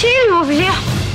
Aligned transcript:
Сильвупле. 0.00 0.70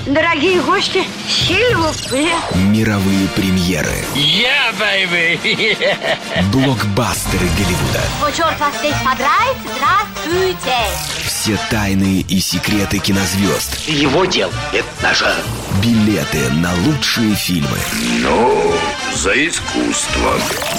Дорогие 0.06 0.62
гости, 0.62 1.04
сильвупле. 1.28 2.30
Мировые 2.54 3.28
премьеры. 3.30 4.06
Я, 4.14 4.72
baby! 4.80 5.76
Блокбастеры 6.52 7.48
Голливуда. 7.58 8.02
О, 8.24 8.32
черт 8.32 8.60
вас 8.60 8.78
здесь 8.78 8.94
подрать, 9.04 9.58
здравствуйте! 9.76 10.78
Все 11.24 11.58
тайны 11.72 12.24
и 12.30 12.40
секреты 12.40 13.00
кинозвезд. 13.00 13.90
Его 13.90 14.26
дел– 14.26 14.52
это 14.72 14.88
наше. 15.02 15.34
Билеты 15.82 16.52
на 16.52 16.72
лучшие 16.86 17.34
фильмы. 17.34 17.80
Ну, 18.22 18.72
за 19.16 19.48
искусство. 19.48 20.34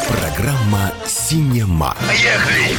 Программа 0.06 0.92
«Синема». 1.08 1.96
Поехали! 2.06 2.78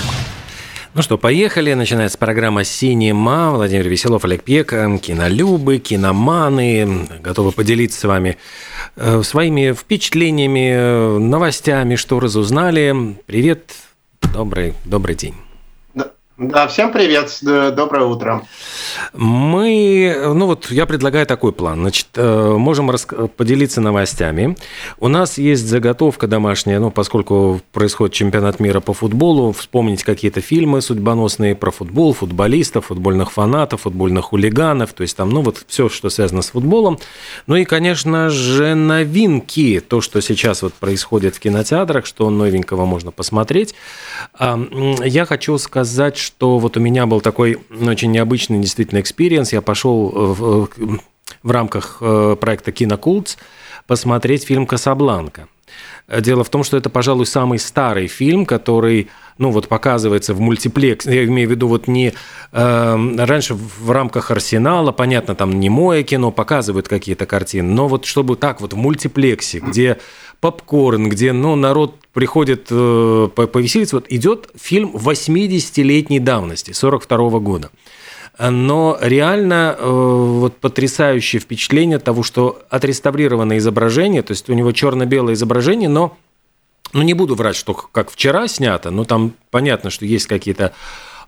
Ну 0.98 1.04
что, 1.04 1.20
поехали. 1.20 1.74
Начинается 1.74 2.18
программа 2.18 2.64
«Синема». 2.64 3.52
Владимир 3.52 3.88
Веселов, 3.88 4.26
Олег 4.26 4.42
Пека, 4.42 4.98
кинолюбы, 4.98 5.78
киноманы. 5.78 7.08
Готовы 7.22 7.52
поделиться 7.52 8.00
с 8.00 8.04
вами 8.04 8.40
э, 8.96 9.22
своими 9.22 9.74
впечатлениями, 9.74 10.72
э, 10.74 11.18
новостями, 11.20 11.98
что 11.98 12.20
разузнали. 12.20 13.16
Привет, 13.28 13.76
добрый, 14.34 14.74
добрый 14.86 15.14
день. 15.14 15.36
Да, 16.40 16.68
всем 16.68 16.92
привет, 16.92 17.36
доброе 17.42 18.06
утро. 18.06 18.44
Мы, 19.14 20.16
ну 20.36 20.46
вот 20.46 20.70
я 20.70 20.86
предлагаю 20.86 21.26
такой 21.26 21.52
план. 21.52 21.80
Значит, 21.80 22.10
э, 22.14 22.56
можем 22.56 22.92
поделиться 23.36 23.82
новостями. 23.82 24.56
У 25.00 25.08
нас 25.08 25.40
есть 25.40 25.66
заготовка 25.66 26.28
домашняя, 26.28 26.78
ну, 26.78 26.92
поскольку 26.92 27.60
происходит 27.74 28.14
чемпионат 28.14 28.60
мира 28.60 28.82
по 28.82 28.94
футболу, 28.94 29.52
вспомнить 29.52 30.04
какие-то 30.04 30.42
фильмы 30.42 30.82
судьбоносные 30.82 31.56
про 31.56 31.72
футбол, 31.72 32.14
футболистов, 32.14 32.86
футбольных 32.86 33.32
фанатов, 33.32 33.82
футбольных 33.82 34.26
хулиганов, 34.26 34.94
то 34.94 35.02
есть 35.02 35.18
там, 35.18 35.32
ну, 35.32 35.42
вот 35.42 35.66
все, 35.68 35.90
что 35.90 36.12
связано 36.12 36.44
с 36.44 36.52
футболом. 36.52 37.00
Ну 37.48 37.56
и, 37.56 37.66
конечно 37.66 38.30
же, 38.30 38.76
новинки, 38.76 39.80
то, 39.80 40.02
что 40.02 40.22
сейчас 40.22 40.62
вот 40.62 40.76
происходит 40.76 41.36
в 41.36 41.40
кинотеатрах, 41.40 42.06
что 42.06 42.30
новенького 42.30 42.86
можно 42.86 43.10
посмотреть. 43.12 43.74
Я 44.40 45.26
хочу 45.26 45.58
сказать, 45.58 46.27
что 46.28 46.60
вот 46.60 46.78
у 46.78 46.80
меня 46.80 47.06
был 47.06 47.22
такой 47.22 47.58
очень 47.72 48.12
необычный 48.12 48.60
действительно 48.60 49.00
experience. 49.00 49.54
Я 49.54 49.62
пошел 49.62 50.10
в, 50.10 50.70
в 51.44 51.52
рамках 51.52 51.98
э, 52.02 52.36
проекта 52.40 52.72
«Кинокултс» 52.72 53.38
посмотреть 53.88 54.44
фильм 54.44 54.68
«Касабланка». 54.68 55.48
Дело 56.08 56.46
в 56.46 56.50
том, 56.50 56.64
что 56.64 56.78
это, 56.78 56.90
пожалуй, 56.90 57.26
самый 57.26 57.60
старый 57.60 58.08
фильм, 58.08 58.46
который, 58.46 59.10
ну 59.38 59.52
вот, 59.52 59.68
показывается 59.68 60.34
в 60.34 60.40
мультиплекс. 60.40 61.06
Я 61.06 61.26
имею 61.26 61.50
в 61.50 61.52
виду 61.52 61.68
вот 61.68 61.88
не 61.88 62.14
э, 62.54 63.16
раньше 63.18 63.56
в 63.56 63.92
рамках 63.92 64.32
Арсенала, 64.32 64.94
понятно, 64.94 65.36
там 65.36 65.60
не 65.60 65.70
мое 65.70 66.04
кино 66.04 66.32
показывают 66.32 66.88
какие-то 66.88 67.26
картины, 67.26 67.70
но 67.74 67.90
вот 67.90 68.06
чтобы 68.06 68.38
так 68.38 68.62
вот 68.62 68.72
в 68.72 68.78
мультиплексе, 68.78 69.60
где 69.60 69.98
попкорн, 70.40 71.10
где 71.10 71.34
ну, 71.34 71.56
народ 71.56 71.96
приходит 72.14 72.68
э, 72.70 73.30
повеселиться. 73.36 73.98
Вот 73.98 74.06
идет 74.10 74.50
фильм 74.56 74.92
80-летней 74.96 76.20
давности, 76.20 76.72
42 76.72 77.18
-го 77.18 77.40
года. 77.40 77.70
Но 78.40 78.98
реально 79.02 79.76
э, 79.78 79.90
вот 79.90 80.58
потрясающее 80.58 81.40
впечатление 81.40 81.98
того, 81.98 82.22
что 82.22 82.62
отреставрированное 82.70 83.58
изображение, 83.58 84.22
то 84.22 84.32
есть 84.32 84.50
у 84.50 84.54
него 84.54 84.72
черно-белое 84.72 85.34
изображение, 85.34 85.90
но 85.90 86.16
ну, 86.94 87.02
не 87.02 87.14
буду 87.14 87.36
врать, 87.36 87.56
что 87.56 87.74
как 87.74 88.12
вчера 88.12 88.48
снято, 88.48 88.92
но 88.92 89.06
там 89.06 89.34
понятно, 89.50 89.90
что 89.90 90.06
есть 90.06 90.28
какие-то 90.28 90.74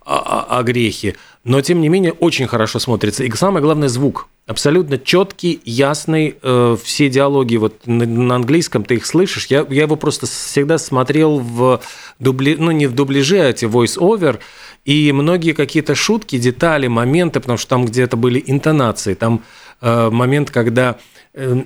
огрехи, 0.06 1.16
но 1.44 1.62
тем 1.62 1.82
не 1.82 1.90
менее 1.90 2.14
очень 2.14 2.48
хорошо 2.48 2.80
смотрится. 2.80 3.24
И 3.24 3.32
самое 3.32 3.64
главное 3.64 3.88
звук. 3.88 4.28
Абсолютно 4.48 4.98
четкий, 4.98 5.62
ясный. 5.64 6.36
Э, 6.42 6.76
все 6.84 7.08
диалоги 7.08 7.58
вот 7.58 7.86
на, 7.86 8.08
на 8.08 8.36
английском 8.36 8.84
ты 8.84 8.96
их 8.96 9.06
слышишь. 9.06 9.46
Я, 9.46 9.66
я 9.70 9.84
его 9.84 9.96
просто 9.96 10.26
всегда 10.26 10.80
смотрел 10.80 11.38
в 11.40 11.82
дубли, 12.18 12.56
ну 12.58 12.72
не 12.72 12.88
в 12.88 12.96
дубляже, 12.96 13.40
а 13.42 13.50
эти 13.50 13.66
voice-over. 13.66 14.40
И 14.86 15.12
многие 15.12 15.54
какие-то 15.54 15.94
шутки, 15.94 16.40
детали, 16.40 16.88
моменты, 16.88 17.40
потому 17.40 17.60
что 17.60 17.70
там 17.70 17.86
где-то 17.86 18.18
были 18.18 18.44
интонации, 18.44 19.14
там 19.14 19.44
э, 19.82 20.10
момент, 20.10 20.50
когда 20.50 20.98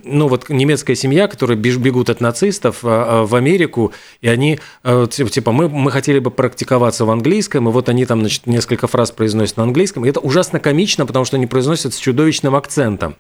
ну 0.04 0.28
вот 0.28 0.50
немецкая 0.50 0.96
семья, 0.96 1.28
которые 1.28 1.58
бегут 1.58 2.10
от 2.10 2.22
нацистов 2.22 2.80
а, 2.84 3.22
а, 3.22 3.26
в 3.26 3.36
Америку, 3.36 3.92
и 4.22 4.28
они, 4.28 4.60
э, 4.84 5.08
типа, 5.10 5.52
мы, 5.52 5.68
мы 5.70 5.92
хотели 5.92 6.20
бы 6.20 6.32
практиковаться 6.32 7.06
в 7.06 7.12
английском, 7.12 7.68
и 7.68 7.72
вот 7.72 7.90
они 7.90 8.06
там, 8.06 8.20
значит, 8.20 8.46
несколько 8.46 8.88
фраз 8.88 9.12
произносят 9.12 9.58
на 9.58 9.64
английском, 9.64 10.06
и 10.06 10.10
это 10.10 10.20
ужасно 10.20 10.60
комично, 10.60 11.06
потому 11.06 11.26
что 11.26 11.38
они 11.38 11.48
произносят 11.48 11.94
с 11.94 11.98
чудовищным 11.98 12.56
акцентом. 12.56 13.16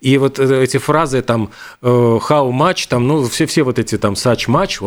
И 0.00 0.18
вот 0.18 0.38
э, 0.38 0.62
эти 0.62 0.78
фразы 0.78 1.22
там 1.22 1.50
how 1.82 2.50
much, 2.50 2.86
там, 2.88 3.06
ну, 3.06 3.24
все, 3.24 3.46
все 3.46 3.62
вот 3.62 3.78
эти 3.78 3.96
там 3.98 4.14
such 4.14 4.48
much, 4.48 4.80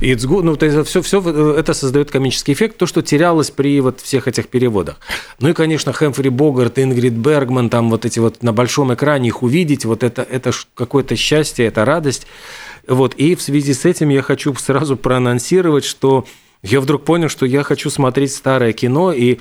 it's 0.00 0.26
good, 0.26 0.42
ну, 0.42 0.54
это 0.54 0.84
все, 0.84 1.02
все 1.02 1.20
это 1.58 1.74
создает 1.74 2.10
комический 2.10 2.52
эффект, 2.52 2.78
то, 2.78 2.86
что 2.86 3.02
терялось 3.02 3.50
при 3.50 3.80
вот 3.80 4.00
всех 4.00 4.28
этих 4.28 4.48
переводах. 4.48 5.00
Ну 5.40 5.48
и, 5.48 5.52
конечно, 5.52 5.92
Хэмфри 5.92 6.30
Богарт, 6.30 6.78
Ингрид 6.78 7.14
Бергман, 7.14 7.70
там 7.70 7.90
вот 7.90 8.04
эти 8.04 8.18
вот 8.18 8.42
на 8.42 8.52
большом 8.52 8.94
экране 8.94 9.28
их 9.28 9.42
увидеть, 9.42 9.84
вот 9.84 10.02
это 10.02 10.27
это, 10.30 10.52
какое-то 10.74 11.16
счастье, 11.16 11.66
это 11.66 11.84
радость. 11.84 12.26
Вот. 12.86 13.14
И 13.14 13.34
в 13.34 13.42
связи 13.42 13.74
с 13.74 13.84
этим 13.84 14.08
я 14.08 14.22
хочу 14.22 14.54
сразу 14.58 14.96
проанонсировать, 14.96 15.84
что 15.84 16.24
я 16.62 16.80
вдруг 16.80 17.04
понял, 17.04 17.28
что 17.28 17.46
я 17.46 17.62
хочу 17.62 17.90
смотреть 17.90 18.32
старое 18.32 18.72
кино, 18.72 19.12
и 19.12 19.38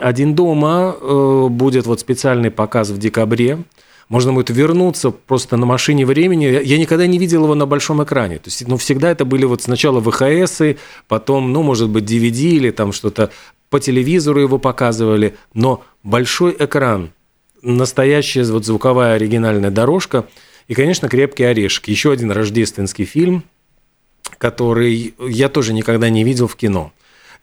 «Один 0.00 0.34
дома» 0.34 0.96
э, 0.98 1.46
будет 1.50 1.86
вот 1.86 2.00
специальный 2.00 2.50
показ 2.50 2.90
в 2.90 2.98
декабре. 2.98 3.58
Можно 4.08 4.32
будет 4.32 4.50
вернуться 4.50 5.10
просто 5.10 5.56
на 5.56 5.66
машине 5.66 6.06
времени. 6.06 6.44
Я 6.44 6.78
никогда 6.78 7.06
не 7.06 7.18
видел 7.18 7.44
его 7.44 7.56
на 7.56 7.66
большом 7.66 8.02
экране. 8.02 8.36
То 8.36 8.48
есть, 8.48 8.66
ну, 8.68 8.76
всегда 8.76 9.10
это 9.10 9.24
были 9.24 9.44
вот 9.44 9.62
сначала 9.62 10.00
ВХСы, 10.00 10.78
потом, 11.08 11.52
ну, 11.52 11.62
может 11.62 11.88
быть, 11.88 12.04
DVD 12.04 12.50
или 12.52 12.70
там 12.70 12.92
что-то 12.92 13.30
по 13.68 13.80
телевизору 13.80 14.40
его 14.40 14.58
показывали. 14.58 15.36
Но 15.54 15.82
большой 16.04 16.54
экран, 16.56 17.10
настоящая 17.66 18.44
вот 18.44 18.64
звуковая 18.64 19.14
оригинальная 19.14 19.70
дорожка. 19.70 20.26
И, 20.68 20.74
конечно, 20.74 21.08
«Крепкий 21.08 21.44
орешек». 21.44 21.88
Еще 21.88 22.12
один 22.12 22.30
рождественский 22.30 23.04
фильм, 23.04 23.44
который 24.38 25.14
я 25.18 25.48
тоже 25.48 25.72
никогда 25.72 26.08
не 26.08 26.24
видел 26.24 26.48
в 26.48 26.56
кино. 26.56 26.92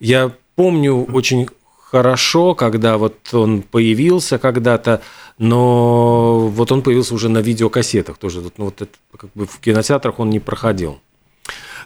Я 0.00 0.32
помню 0.56 1.04
очень 1.04 1.48
хорошо, 1.90 2.54
когда 2.54 2.98
вот 2.98 3.32
он 3.32 3.62
появился 3.62 4.38
когда-то, 4.38 5.00
но 5.38 6.48
вот 6.48 6.72
он 6.72 6.82
появился 6.82 7.14
уже 7.14 7.28
на 7.28 7.38
видеокассетах 7.38 8.18
тоже. 8.18 8.42
Ну, 8.56 8.64
вот 8.64 8.82
это, 8.82 8.92
как 9.16 9.30
бы 9.34 9.46
в 9.46 9.60
кинотеатрах 9.60 10.18
он 10.18 10.30
не 10.30 10.40
проходил. 10.40 11.00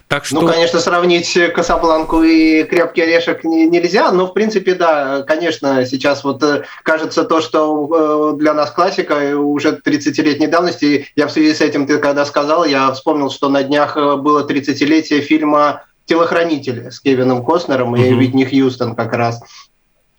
Так 0.09 0.23
ну, 0.31 0.39
что... 0.39 0.41
Ну, 0.41 0.51
конечно, 0.51 0.79
сравнить 0.79 1.37
Касабланку 1.53 2.23
и 2.23 2.63
Крепкий 2.63 3.03
орешек 3.03 3.43
нельзя, 3.43 4.11
но, 4.11 4.25
в 4.25 4.33
принципе, 4.33 4.73
да, 4.73 5.21
конечно, 5.21 5.85
сейчас 5.85 6.23
вот 6.23 6.41
э, 6.41 6.63
кажется 6.81 7.25
то, 7.25 7.41
что 7.41 8.33
э, 8.33 8.39
для 8.39 8.55
нас 8.55 8.71
классика 8.71 9.37
уже 9.37 9.79
30-летней 9.85 10.47
давности. 10.47 11.09
Я 11.15 11.27
в 11.27 11.31
связи 11.31 11.53
с 11.53 11.61
этим, 11.61 11.85
ты 11.85 11.99
когда 11.99 12.25
сказал, 12.25 12.65
я 12.65 12.91
вспомнил, 12.91 13.29
что 13.29 13.49
на 13.49 13.61
днях 13.61 13.97
э, 13.97 14.15
было 14.15 14.47
30-летие 14.47 15.21
фильма 15.21 15.83
«Телохранители» 16.05 16.89
с 16.89 16.99
Кевином 16.99 17.45
Костнером 17.45 17.95
и 17.95 17.99
mm-hmm. 17.99 18.17
Витни 18.17 18.45
Хьюстон 18.45 18.95
как 18.95 19.13
раз. 19.13 19.43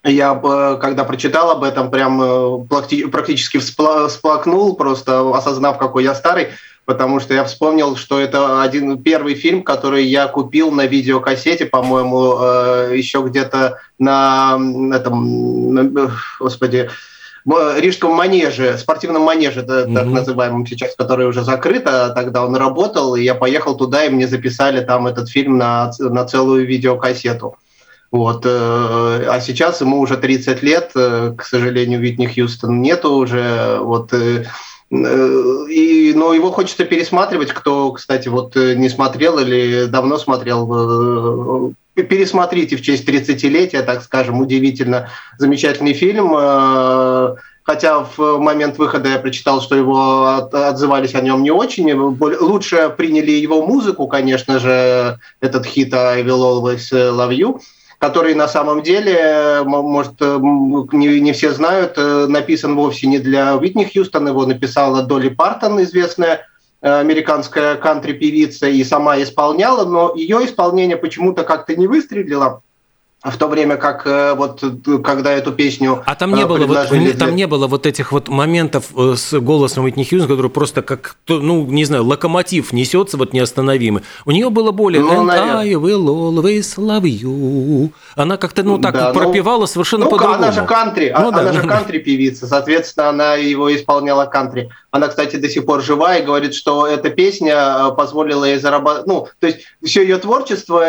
Я, 0.02 0.34
когда 0.80 1.04
прочитал 1.04 1.50
об 1.50 1.62
этом, 1.62 1.90
прям 1.90 2.66
практически 2.68 3.58
всплакнул, 3.58 4.74
просто 4.74 5.36
осознав, 5.36 5.78
какой 5.78 6.04
я 6.04 6.14
старый 6.14 6.48
потому 6.90 7.20
что 7.20 7.34
я 7.34 7.44
вспомнил, 7.44 7.94
что 7.94 8.18
это 8.18 8.62
один 8.62 9.00
первый 9.00 9.36
фильм, 9.36 9.62
который 9.62 10.06
я 10.06 10.26
купил 10.26 10.72
на 10.72 10.86
видеокассете, 10.86 11.66
по-моему, 11.66 12.36
э, 12.40 12.94
еще 12.96 13.22
где-то 13.24 13.78
на 14.00 14.58
этом, 14.92 16.02
господи, 16.40 16.90
Рижском 17.46 18.12
манеже, 18.12 18.76
спортивном 18.76 19.22
манеже, 19.22 19.62
да, 19.62 19.82
mm-hmm. 19.82 19.94
так 19.94 20.06
называемом 20.06 20.66
сейчас, 20.66 20.96
который 20.96 21.26
уже 21.26 21.44
закрыт, 21.44 21.86
а 21.86 22.10
тогда 22.10 22.44
он 22.44 22.56
работал, 22.56 23.14
и 23.14 23.22
я 23.22 23.36
поехал 23.36 23.76
туда, 23.76 24.04
и 24.04 24.10
мне 24.10 24.26
записали 24.26 24.84
там 24.84 25.06
этот 25.06 25.30
фильм 25.30 25.58
на, 25.58 25.92
на 26.00 26.24
целую 26.24 26.66
видеокассету. 26.66 27.56
Вот. 28.10 28.44
Э, 28.44 29.26
а 29.28 29.40
сейчас 29.40 29.80
ему 29.80 30.00
уже 30.00 30.16
30 30.16 30.62
лет, 30.62 30.90
э, 30.94 31.32
к 31.36 31.44
сожалению, 31.44 32.00
Витни 32.00 32.26
Хьюстон 32.26 32.82
нету 32.82 33.12
уже. 33.12 33.78
Вот 33.80 34.12
Э, 34.92 35.66
и, 35.68 36.12
но 36.14 36.34
его 36.34 36.50
хочется 36.50 36.84
пересматривать, 36.84 37.52
кто, 37.52 37.92
кстати, 37.92 38.28
вот 38.28 38.56
не 38.56 38.88
смотрел 38.88 39.38
или 39.38 39.84
давно 39.84 40.18
смотрел, 40.18 41.74
пересмотрите 41.94 42.76
в 42.76 42.82
честь 42.82 43.08
30-летия, 43.08 43.82
так 43.82 44.02
скажем, 44.02 44.40
удивительно 44.40 45.08
замечательный 45.38 45.92
фильм. 45.92 46.34
Хотя 47.62 48.00
в 48.00 48.38
момент 48.38 48.78
выхода 48.78 49.10
я 49.10 49.18
прочитал, 49.18 49.60
что 49.60 49.76
его 49.76 50.48
отзывались 50.50 51.14
о 51.14 51.20
нем 51.20 51.42
не 51.44 51.52
очень. 51.52 51.92
Лучше 51.92 52.92
приняли 52.96 53.30
его 53.30 53.64
музыку, 53.64 54.08
конечно 54.08 54.58
же, 54.58 55.20
этот 55.40 55.66
хит 55.66 55.94
«I 55.94 56.22
will 56.22 56.42
always 56.42 56.90
love 56.90 57.30
you». 57.30 57.60
Который 58.00 58.34
на 58.34 58.48
самом 58.48 58.82
деле, 58.82 59.60
может, 59.64 60.20
не, 60.20 61.20
не 61.20 61.32
все 61.32 61.52
знают, 61.52 61.98
написан 61.98 62.74
вовсе 62.74 63.06
не 63.06 63.18
для 63.18 63.56
Уитни 63.56 63.84
Хьюстон, 63.84 64.26
его 64.26 64.46
написала 64.46 65.02
Долли 65.02 65.28
Партон, 65.28 65.82
известная 65.82 66.46
американская 66.80 67.76
кантри-певица, 67.76 68.68
и 68.68 68.82
сама 68.84 69.20
исполняла, 69.22 69.84
но 69.84 70.14
ее 70.14 70.46
исполнение 70.46 70.96
почему-то 70.96 71.44
как-то 71.44 71.76
не 71.76 71.86
выстрелило 71.86 72.62
в 73.22 73.36
то 73.36 73.48
время 73.48 73.76
как 73.76 74.06
э, 74.06 74.34
вот 74.34 74.64
когда 75.04 75.32
эту 75.32 75.52
песню 75.52 76.02
а 76.06 76.14
там 76.14 76.34
не 76.34 76.46
было 76.46 76.64
вот, 76.64 76.88
для... 76.88 77.12
там 77.12 77.36
не 77.36 77.46
было 77.46 77.66
вот 77.66 77.84
этих 77.84 78.12
вот 78.12 78.28
моментов 78.28 78.86
э, 78.96 79.14
с 79.14 79.38
голосом 79.38 79.84
Уитни 79.84 80.04
Хьюз, 80.04 80.26
который 80.26 80.50
просто 80.50 80.80
как 80.80 81.16
ну 81.28 81.66
не 81.66 81.84
знаю 81.84 82.04
локомотив 82.04 82.72
несется 82.72 83.18
вот 83.18 83.34
неостановимый. 83.34 84.02
У 84.24 84.30
нее 84.30 84.48
было 84.48 84.70
более 84.70 85.02
ну, 85.02 85.28
And 85.28 85.30
I 85.30 85.74
will 85.74 86.06
always 86.08 86.78
love 86.78 87.02
you 87.02 87.92
она 88.16 88.36
как-то 88.36 88.62
ну 88.62 88.78
так 88.78 88.94
да, 88.94 89.12
ну, 89.12 89.20
пропевала 89.20 89.60
ну, 89.60 89.66
совершенно 89.66 90.04
ну, 90.04 90.10
по-другому 90.10 90.42
она 90.42 90.52
же 90.52 90.64
кантри 90.64 91.14
ну, 91.16 91.28
она 91.28 91.44
да. 91.44 91.52
же 91.52 91.62
кантри 91.62 91.98
певица 92.06 92.46
соответственно 92.46 93.08
она 93.08 93.34
его 93.34 93.74
исполняла 93.74 94.26
кантри 94.26 94.70
она 94.90 95.08
кстати 95.08 95.36
до 95.36 95.48
сих 95.48 95.66
пор 95.66 95.82
жива 95.82 96.16
и 96.16 96.24
говорит 96.24 96.54
что 96.54 96.86
эта 96.86 97.10
песня 97.10 97.54
э, 97.54 97.92
позволила 97.96 98.44
ей 98.44 98.58
зарабатывать 98.58 99.06
ну 99.06 99.28
то 99.38 99.46
есть 99.46 99.60
все 99.84 100.02
ее 100.02 100.18
творчество 100.18 100.84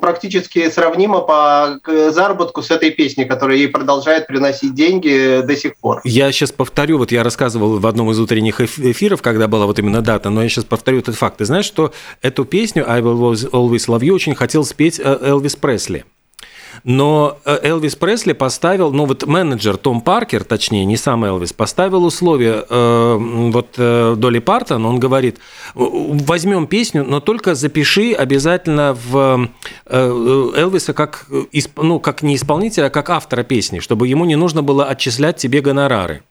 практически 0.00 0.70
сравнимо 0.70 1.20
по 1.20 1.78
заработку 2.10 2.62
с 2.62 2.70
этой 2.70 2.90
песни, 2.90 3.24
которая 3.24 3.56
ей 3.56 3.68
продолжает 3.68 4.26
приносить 4.26 4.74
деньги 4.74 5.42
до 5.42 5.56
сих 5.56 5.76
пор. 5.76 6.00
Я 6.04 6.30
сейчас 6.32 6.52
повторю, 6.52 6.98
вот 6.98 7.12
я 7.12 7.22
рассказывал 7.22 7.78
в 7.78 7.86
одном 7.86 8.10
из 8.10 8.20
утренних 8.20 8.60
эфиров, 8.60 9.22
когда 9.22 9.48
была 9.48 9.66
вот 9.66 9.78
именно 9.78 10.02
дата, 10.02 10.30
но 10.30 10.42
я 10.42 10.48
сейчас 10.48 10.64
повторю 10.64 10.98
этот 10.98 11.16
факт. 11.16 11.38
Ты 11.38 11.44
знаешь, 11.44 11.64
что 11.64 11.92
эту 12.20 12.44
песню 12.44 12.88
«I 12.88 13.00
will 13.00 13.34
always 13.52 13.88
love 13.88 14.00
you» 14.00 14.12
очень 14.12 14.34
хотел 14.34 14.64
спеть 14.64 15.00
э, 15.02 15.18
Элвис 15.22 15.56
Пресли. 15.56 16.04
Но 16.84 17.38
э, 17.44 17.58
Элвис 17.62 17.94
Пресли 17.94 18.32
поставил, 18.32 18.92
ну 18.92 19.04
вот 19.04 19.24
менеджер 19.26 19.76
Том 19.76 20.00
Паркер, 20.00 20.42
точнее, 20.42 20.84
не 20.84 20.96
сам 20.96 21.24
Элвис, 21.24 21.52
поставил 21.52 22.04
условие 22.04 22.64
э, 22.68 23.16
вот 23.18 23.74
э, 23.76 24.14
Долли 24.18 24.40
Партон, 24.40 24.84
он 24.84 24.98
говорит, 24.98 25.38
возьмем 25.74 26.66
песню, 26.66 27.04
но 27.04 27.20
только 27.20 27.54
запиши 27.54 28.12
обязательно 28.12 28.94
в 28.94 29.48
э, 29.86 30.52
Элвиса 30.56 30.92
как, 30.92 31.26
ну, 31.76 32.00
как 32.00 32.22
не 32.22 32.34
исполнителя, 32.34 32.86
а 32.86 32.90
как 32.90 33.10
автора 33.10 33.44
песни, 33.44 33.78
чтобы 33.78 34.08
ему 34.08 34.24
не 34.24 34.36
нужно 34.36 34.64
было 34.64 34.86
отчислять 34.86 35.36
тебе 35.36 35.60
гонорары. 35.60 36.22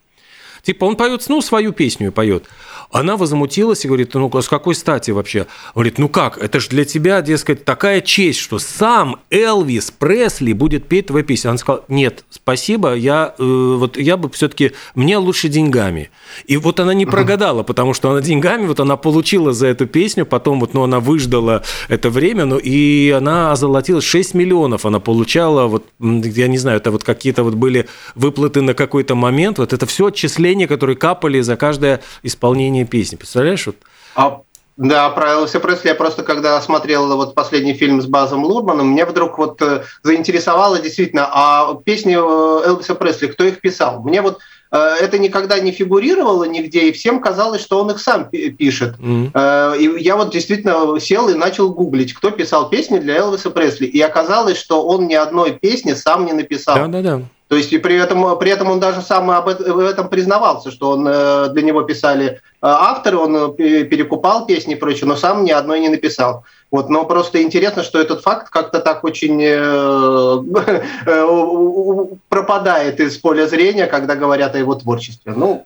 Типа 0.63 0.85
он 0.85 0.95
поет, 0.95 1.23
ну, 1.27 1.41
свою 1.41 1.71
песню 1.71 2.11
поет. 2.11 2.45
Она 2.91 3.15
возмутилась 3.15 3.85
и 3.85 3.87
говорит, 3.87 4.13
ну, 4.13 4.29
с 4.41 4.49
какой 4.49 4.75
стати 4.75 5.11
вообще? 5.11 5.47
Говорит, 5.73 5.97
ну 5.97 6.09
как, 6.09 6.37
это 6.37 6.59
же 6.59 6.69
для 6.69 6.83
тебя, 6.83 7.21
дескать, 7.21 7.63
такая 7.63 8.01
честь, 8.01 8.39
что 8.39 8.59
сам 8.59 9.21
Элвис 9.29 9.91
Пресли 9.91 10.51
будет 10.51 10.87
петь 10.87 11.07
твою 11.07 11.23
песню. 11.23 11.51
Она 11.51 11.57
сказала, 11.57 11.85
нет, 11.87 12.25
спасибо, 12.29 12.93
я, 12.93 13.33
э, 13.37 13.43
вот 13.43 13.97
я 13.97 14.17
бы 14.17 14.29
все-таки, 14.29 14.73
мне 14.93 15.17
лучше 15.17 15.47
деньгами. 15.47 16.09
И 16.47 16.57
вот 16.57 16.79
она 16.79 16.93
не 16.93 17.05
прогадала, 17.05 17.63
потому 17.63 17.93
что 17.93 18.11
она 18.11 18.21
деньгами, 18.21 18.67
вот 18.67 18.79
она 18.79 18.97
получила 18.97 19.53
за 19.53 19.67
эту 19.67 19.87
песню, 19.87 20.25
потом 20.25 20.59
вот, 20.59 20.73
ну, 20.73 20.83
она 20.83 20.99
выждала 20.99 21.63
это 21.87 22.09
время, 22.09 22.45
ну, 22.45 22.57
и 22.57 23.09
она 23.11 23.51
озолотилась, 23.51 24.03
6 24.03 24.33
миллионов 24.33 24.85
она 24.85 24.99
получала, 24.99 25.67
вот, 25.67 25.85
я 25.99 26.47
не 26.47 26.57
знаю, 26.57 26.77
это 26.77 26.91
вот 26.91 27.03
какие-то 27.03 27.43
вот 27.43 27.55
были 27.55 27.87
выплаты 28.15 28.61
на 28.61 28.73
какой-то 28.73 29.15
момент, 29.15 29.59
вот 29.59 29.71
это 29.71 29.85
все 29.85 30.07
отчисления, 30.07 30.67
которые 30.67 30.97
капали 30.97 31.39
за 31.41 31.55
каждое 31.55 32.01
исполнение 32.23 32.80
исполнение 32.81 32.85
песни. 32.85 33.15
Представляешь? 33.15 33.65
Вот. 33.65 33.75
А, 34.15 34.41
да, 34.77 35.09
про 35.09 35.31
Элвиса 35.31 35.59
Пресли 35.59 35.89
я 35.89 35.95
просто 35.95 36.23
когда 36.23 36.59
смотрел 36.61 37.15
вот 37.15 37.35
последний 37.35 37.73
фильм 37.73 38.01
с 38.01 38.05
Базом 38.05 38.43
Лурманом, 38.43 38.89
мне 38.89 39.05
вдруг 39.05 39.37
вот 39.37 39.61
э, 39.61 39.83
заинтересовало 40.03 40.79
действительно, 40.79 41.29
а 41.31 41.75
песни 41.75 42.15
э, 42.15 42.67
Элвиса 42.67 42.95
Пресли, 42.95 43.27
кто 43.27 43.43
их 43.43 43.61
писал? 43.61 44.01
Мне 44.01 44.21
вот 44.21 44.39
э, 44.71 44.77
это 44.77 45.19
никогда 45.19 45.59
не 45.59 45.71
фигурировало 45.71 46.45
нигде, 46.45 46.89
и 46.89 46.91
всем 46.91 47.21
казалось, 47.21 47.61
что 47.61 47.79
он 47.81 47.91
их 47.91 47.99
сам 47.99 48.29
пишет. 48.29 48.95
Mm-hmm. 48.97 49.77
И 49.77 50.03
я 50.03 50.15
вот 50.15 50.31
действительно 50.31 50.99
сел 50.99 51.29
и 51.29 51.33
начал 51.33 51.73
гуглить, 51.73 52.13
кто 52.13 52.31
писал 52.31 52.69
песни 52.69 52.99
для 52.99 53.17
Элвиса 53.17 53.51
Пресли. 53.51 53.85
И 53.85 54.01
оказалось, 54.01 54.57
что 54.57 54.85
он 54.87 55.07
ни 55.07 55.15
одной 55.15 55.51
песни 55.51 55.93
сам 55.93 56.25
не 56.25 56.33
написал. 56.33 56.75
Да-да-да. 56.75 57.21
То 57.51 57.57
есть 57.57 57.73
и 57.73 57.79
при 57.79 57.97
этом, 57.97 58.39
при 58.39 58.49
этом 58.49 58.69
он 58.69 58.79
даже 58.79 59.01
сам 59.01 59.29
об 59.29 59.49
этом 59.49 60.07
признавался, 60.07 60.71
что 60.71 60.91
он 60.91 61.05
э, 61.05 61.49
для 61.49 61.63
него 61.63 61.81
писали 61.81 62.25
э, 62.25 62.37
авторы, 62.61 63.17
он 63.17 63.35
э, 63.35 63.83
перекупал 63.83 64.45
песни 64.45 64.75
и 64.75 64.77
прочее, 64.77 65.05
но 65.05 65.17
сам 65.17 65.43
ни 65.43 65.51
одной 65.51 65.81
не 65.81 65.89
написал. 65.89 66.45
Вот, 66.71 66.89
но 66.89 67.03
просто 67.03 67.41
интересно, 67.41 67.83
что 67.83 67.99
этот 67.99 68.21
факт 68.21 68.49
как-то 68.49 68.79
так 68.79 69.03
очень 69.03 69.35
пропадает 72.29 73.01
из 73.01 73.17
поля 73.17 73.45
зрения, 73.47 73.87
когда 73.87 74.15
говорят 74.15 74.55
о 74.55 74.57
его 74.57 74.73
творчестве. 74.75 75.33
Ну, 75.35 75.65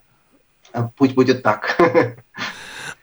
пусть 0.98 1.14
будет 1.14 1.44
так. 1.44 1.78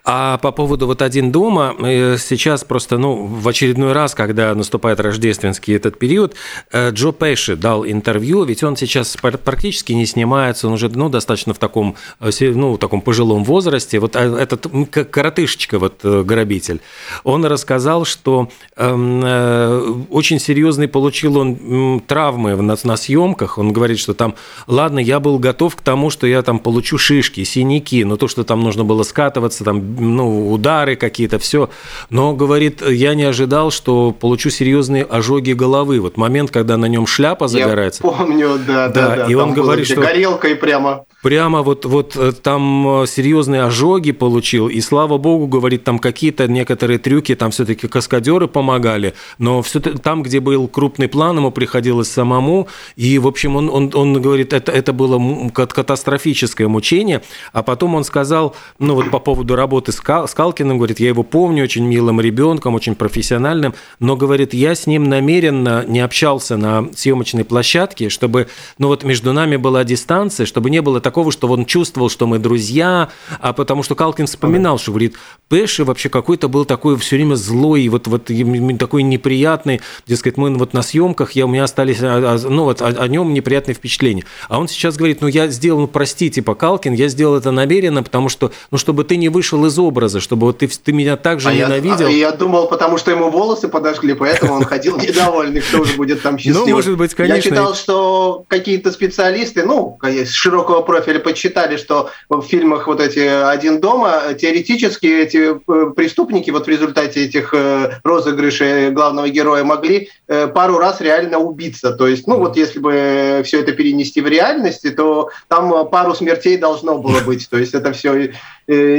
А 0.05 0.39
по 0.39 0.51
поводу 0.51 0.89
вот 0.89 1.01
«Один 1.01 1.31
дома», 1.31 1.77
э, 1.79 2.17
сейчас 2.19 2.65
просто, 2.65 2.99
ну, 2.99 3.25
в 3.25 3.47
очередной 3.47 3.93
раз, 3.93 4.17
когда 4.17 4.53
наступает 4.53 4.99
рождественский 4.99 5.77
этот 5.77 5.97
период, 5.97 6.35
э, 6.73 6.91
Джо 6.91 7.13
Пэши 7.13 7.55
дал 7.55 7.87
интервью, 7.87 8.43
ведь 8.43 8.65
он 8.65 8.77
сейчас 8.77 9.17
практически 9.17 9.93
не 9.93 10.05
снимается, 10.05 10.67
он 10.67 10.73
уже, 10.73 10.89
ну, 10.89 11.09
достаточно 11.09 11.55
в 11.55 11.59
таком, 11.59 11.95
э, 12.19 12.31
ну, 12.41 12.73
в 12.73 12.79
таком 12.79 13.01
пожилом 13.01 13.45
возрасте. 13.45 14.01
Вот 14.01 14.17
этот 14.17 14.67
коротышечка, 14.91 15.79
вот 15.79 16.05
грабитель, 16.05 16.81
он 17.23 17.45
рассказал, 17.45 18.05
что 18.05 18.51
эм, 18.77 20.07
очень 20.11 20.41
серьезный 20.41 20.89
получил 20.89 21.37
он 21.37 22.01
травмы 22.07 22.57
на, 22.57 22.77
на 22.83 22.97
съемках. 22.97 23.59
Он 23.59 23.73
говорит, 23.73 24.01
что 24.01 24.15
там, 24.15 24.35
ладно, 24.67 24.99
я 24.99 25.21
был 25.21 25.39
готов 25.39 25.77
к 25.77 25.81
тому, 25.81 26.11
что 26.11 26.27
я 26.27 26.43
там 26.43 26.59
получу 26.59 26.99
шишки, 26.99 27.45
синяки, 27.45 28.05
но 28.05 28.17
то, 28.17 28.27
что 28.27 28.43
там 28.43 28.63
нужно 28.63 28.85
было 28.85 29.05
скатываться, 29.05 29.65
там 29.65 29.92
ну, 29.99 30.53
удары 30.53 30.97
какие-то, 30.97 31.39
все. 31.39 31.71
Но, 32.11 32.35
говорит, 32.35 32.83
я 32.83 33.15
не 33.15 33.25
ожидал, 33.25 33.71
что 33.71 34.13
получу 34.13 34.51
серьезные 34.51 35.05
ожоги 35.05 35.53
головы. 35.53 36.01
Вот 36.01 36.17
момент, 36.17 36.51
когда 36.51 36.77
на 36.77 36.87
нем 36.87 37.07
шляпа 37.07 37.49
загорается. 37.49 38.03
Я 38.05 38.11
помню, 38.11 38.59
да, 38.67 38.89
да, 38.89 39.17
да. 39.17 39.27
И 39.27 39.35
он 39.35 39.53
говорит, 39.53 39.87
что... 39.87 40.01
Горелкой 40.01 40.57
прямо. 40.57 41.05
Прямо 41.23 41.63
вот, 41.63 41.85
вот 41.85 42.17
э, 42.17 42.33
там 42.33 43.03
э, 43.03 43.07
серьезные 43.07 43.63
ожоги 43.63 44.13
получил, 44.13 44.69
и 44.69 44.81
слава 44.81 45.19
богу, 45.19 45.47
говорит, 45.47 45.85
там 45.85 45.99
какие-то 45.99 46.49
некоторые 46.49 46.99
трюки, 46.99 47.35
там 47.35 47.51
все-таки 47.51 47.89
каскадеры 47.89 48.49
помогали, 48.49 49.15
но 49.39 49.63
все 49.63 49.81
там, 49.81 50.23
где 50.23 50.41
был 50.41 50.69
крупный 50.69 51.09
план, 51.09 51.37
ему 51.37 51.51
приходилось 51.51 52.11
самому, 52.11 52.69
и, 52.97 53.19
в 53.19 53.27
общем, 53.27 53.57
он, 53.57 53.71
он, 53.71 53.91
он 53.95 54.21
говорит, 54.21 54.53
это, 54.53 54.71
это 54.73 54.93
было 54.93 55.49
катастрофическое 55.51 56.69
мучение, 56.69 57.23
а 57.53 57.63
потом 57.63 57.95
он 57.95 58.05
сказал, 58.05 58.55
ну 58.79 58.95
вот 58.95 59.11
по 59.11 59.19
поводу 59.19 59.57
работы 59.57 59.82
с, 59.91 60.01
Кал, 60.01 60.29
с 60.29 60.35
Калкиным, 60.35 60.79
говорит, 60.79 61.01
я 61.01 61.09
его 61.09 61.23
помню 61.23 61.65
очень 61.65 61.85
милым 61.85 62.21
ребенком, 62.21 62.75
очень 62.75 62.95
профессиональным, 62.95 63.75
но, 63.99 64.17
говорит, 64.17 64.55
я 64.55 64.75
с 64.75 64.87
ним 64.87 65.05
намеренно 65.05 65.85
не 65.87 66.01
общался 66.01 66.57
на 66.57 66.89
съемочной 66.95 67.45
площадке, 67.45 68.09
чтобы, 68.09 68.49
ну 68.79 68.89
вот 68.89 69.03
между 69.03 69.33
нами 69.33 69.57
была 69.57 69.85
дистанция, 69.85 70.47
чтобы 70.47 70.71
не 70.71 70.83
было 70.83 71.01
такого, 71.01 71.33
что 71.33 71.49
он 71.49 71.65
чувствовал, 71.65 72.11
что 72.11 72.27
мы 72.27 72.39
друзья, 72.39 73.09
а 73.41 73.53
потому 73.53 73.83
что 73.83 73.95
Калкин 73.95 74.27
вспоминал, 74.27 74.79
что 74.79 74.93
говорит, 74.93 75.17
Пэши 75.49 75.85
вообще 75.85 76.09
какой-то 76.09 76.49
был 76.49 76.65
такой 76.65 76.97
все 76.99 77.17
время 77.17 77.35
злой, 77.35 77.89
вот, 77.89 78.07
вот 78.07 78.31
такой 78.79 79.03
неприятный, 79.03 79.81
дескать, 80.07 80.37
мы 80.37 80.55
вот 80.57 80.73
на 80.73 80.83
съемках, 80.83 81.33
я, 81.33 81.47
у 81.47 81.49
меня 81.49 81.65
остались, 81.65 81.99
а, 82.01 82.35
а, 82.35 82.49
ну 82.49 82.65
вот 82.65 82.83
о, 82.83 82.87
о 82.87 83.09
нем 83.09 83.33
неприятные 83.35 83.75
впечатления. 83.75 84.25
А 84.49 84.59
он 84.59 84.69
сейчас 84.69 84.97
говорит, 84.97 85.21
ну 85.21 85.29
я 85.29 85.49
сделал, 85.49 85.81
ну 85.81 85.87
прости, 85.87 86.31
типа 86.31 86.55
Калкин, 86.55 86.95
я 86.95 87.09
сделал 87.09 87.37
это 87.37 87.51
намеренно, 87.51 88.03
потому 88.03 88.29
что, 88.29 88.53
ну 88.71 88.79
чтобы 88.79 89.05
ты 89.05 89.17
не 89.17 89.29
вышел 89.29 89.65
из 89.67 89.72
образа, 89.79 90.21
чтобы 90.21 90.47
вот 90.47 90.59
ты, 90.59 90.69
ты 90.69 90.93
меня 90.93 91.17
так 91.17 91.41
же 91.41 91.49
а 91.49 91.55
ненавидел. 91.55 92.09
Я, 92.09 92.29
а, 92.29 92.31
я 92.31 92.33
думал, 92.33 92.69
потому 92.69 92.99
что 92.99 93.11
ему 93.11 93.31
волосы 93.31 93.69
подожгли, 93.69 94.15
поэтому 94.15 94.55
он 94.55 94.65
ходил 94.65 94.97
недовольный, 95.01 95.61
кто 95.61 95.81
уже 95.81 95.95
будет 95.95 96.23
там 96.23 96.39
счастливый. 96.39 96.71
Ну, 96.71 96.77
может 96.77 96.97
быть, 96.97 97.15
конечно. 97.15 97.37
Я 97.37 97.43
читал, 97.43 97.75
что 97.75 98.45
какие-то 98.49 98.93
специалисты, 98.93 99.65
ну, 99.65 99.99
с 100.03 100.31
широкого 100.31 100.83
профиля 100.83 101.19
подсчитали, 101.19 101.77
что 101.77 102.11
в 102.29 102.43
фильмах 102.43 102.87
вот 102.87 103.01
эти 103.01 103.21
«Один 103.21 103.81
дома» 103.81 104.35
теоретически 104.39 105.07
эти 105.07 105.53
Э, 105.69 105.93
преступники 105.95 106.51
вот 106.51 106.67
в 106.67 106.69
результате 106.69 107.25
этих 107.25 107.55
э, 107.55 108.01
розыгрышей 108.05 108.91
главного 108.91 109.29
героя 109.29 109.65
могли 109.65 110.09
э, 110.29 110.49
пару 110.49 110.79
раз 110.79 111.01
реально 111.01 111.39
убиться. 111.39 111.93
То 111.93 112.07
есть, 112.07 112.27
ну 112.27 112.39
вот 112.39 112.57
если 112.57 112.79
бы 112.79 113.43
все 113.45 113.61
это 113.61 113.73
перенести 113.73 114.21
в 114.21 114.27
реальности, 114.27 114.91
то 114.91 115.31
там 115.49 115.89
пару 115.89 116.15
смертей 116.15 116.57
должно 116.57 116.99
было 116.99 117.21
быть. 117.21 117.49
То 117.49 117.59
есть 117.59 117.75
это 117.75 117.93
все 117.93 118.33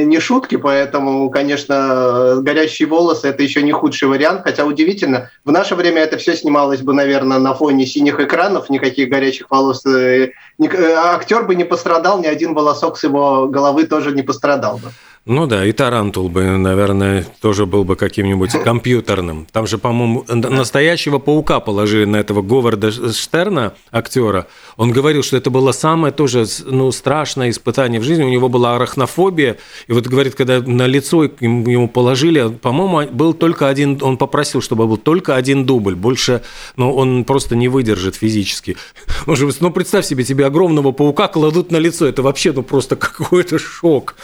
не 0.06 0.20
шутки, 0.20 0.56
поэтому, 0.56 1.30
конечно, 1.30 2.36
горящие 2.42 2.88
волосы– 2.88 3.28
это 3.30 3.44
еще 3.44 3.62
не 3.62 3.72
худший 3.72 4.08
вариант, 4.08 4.42
хотя 4.44 4.66
удивительно, 4.66 5.30
в 5.46 5.52
наше 5.52 5.76
время 5.76 6.02
это 6.02 6.18
все 6.18 6.36
снималось 6.36 6.82
бы, 6.82 6.94
наверное, 6.94 7.40
на 7.40 7.54
фоне 7.54 7.86
синих 7.86 8.20
экранов, 8.20 8.70
никаких 8.70 9.10
горячих 9.10 9.50
волос. 9.50 9.84
Актер 9.86 11.44
бы 11.44 11.56
не 11.56 11.64
пострадал, 11.64 12.20
ни 12.20 12.28
один 12.28 12.54
волосок 12.54 12.98
с 12.98 13.04
его 13.04 13.48
головы 13.48 13.86
тоже 13.86 14.12
не 14.12 14.22
пострадал 14.22 14.78
бы. 14.78 14.92
Ну 15.26 15.48
да, 15.48 15.66
и 15.66 15.72
Тарантул 15.72 16.28
бы, 16.28 16.44
наверное, 16.58 17.26
тоже 17.40 17.66
был 17.66 17.86
бы 17.86 17.96
каким-нибудь 17.96 18.52
компьютерным. 18.62 19.48
Там 19.54 19.68
же, 19.68 19.78
по-моему, 19.78 20.26
настоящего 20.28 21.18
паука 21.18 21.62
положили 21.62 22.04
на 22.04 22.18
этого 22.18 22.42
Говарда 22.42 22.92
Штерна, 23.14 23.74
актера. 23.90 24.48
Он 24.76 24.92
говорил, 24.92 25.24
что 25.24 25.38
это 25.38 25.50
было 25.50 25.72
самое 25.72 26.14
тоже 26.14 26.46
ну, 26.66 26.92
страшное 26.92 27.52
испытание 27.52 28.02
в 28.02 28.04
жизни. 28.04 28.24
У 28.24 28.30
него 28.30 28.50
была 28.50 28.76
арахнофобия. 28.76 29.60
И 29.88 29.94
вот 29.94 30.08
говорит, 30.08 30.36
когда 30.36 30.60
на 30.60 30.88
лицо 30.88 31.24
ему 31.24 31.88
положили, 31.88 32.50
по-моему, 32.50 33.10
был 33.10 33.34
только 33.34 33.70
один, 33.70 34.00
он 34.02 34.18
попросил, 34.18 34.60
чтобы 34.60 34.88
был 34.88 34.98
только 34.98 35.38
один 35.38 35.66
дубль. 35.66 35.96
Больше, 35.96 36.42
ну, 36.76 36.94
он 36.94 37.24
просто 37.24 37.56
не 37.56 37.70
выдержит 37.70 38.16
физически. 38.16 38.76
Может, 39.26 39.62
ну, 39.62 39.72
представь 39.72 40.06
себе, 40.06 40.26
тебе 40.26 40.46
огромного 40.46 40.92
паука 40.92 41.30
кладут 41.30 41.72
на 41.72 41.78
лицо. 41.78 42.06
Это 42.06 42.22
вообще, 42.24 42.52
ну, 42.52 42.62
просто 42.62 42.96
какой-то 42.98 43.58
шок. 43.58 44.16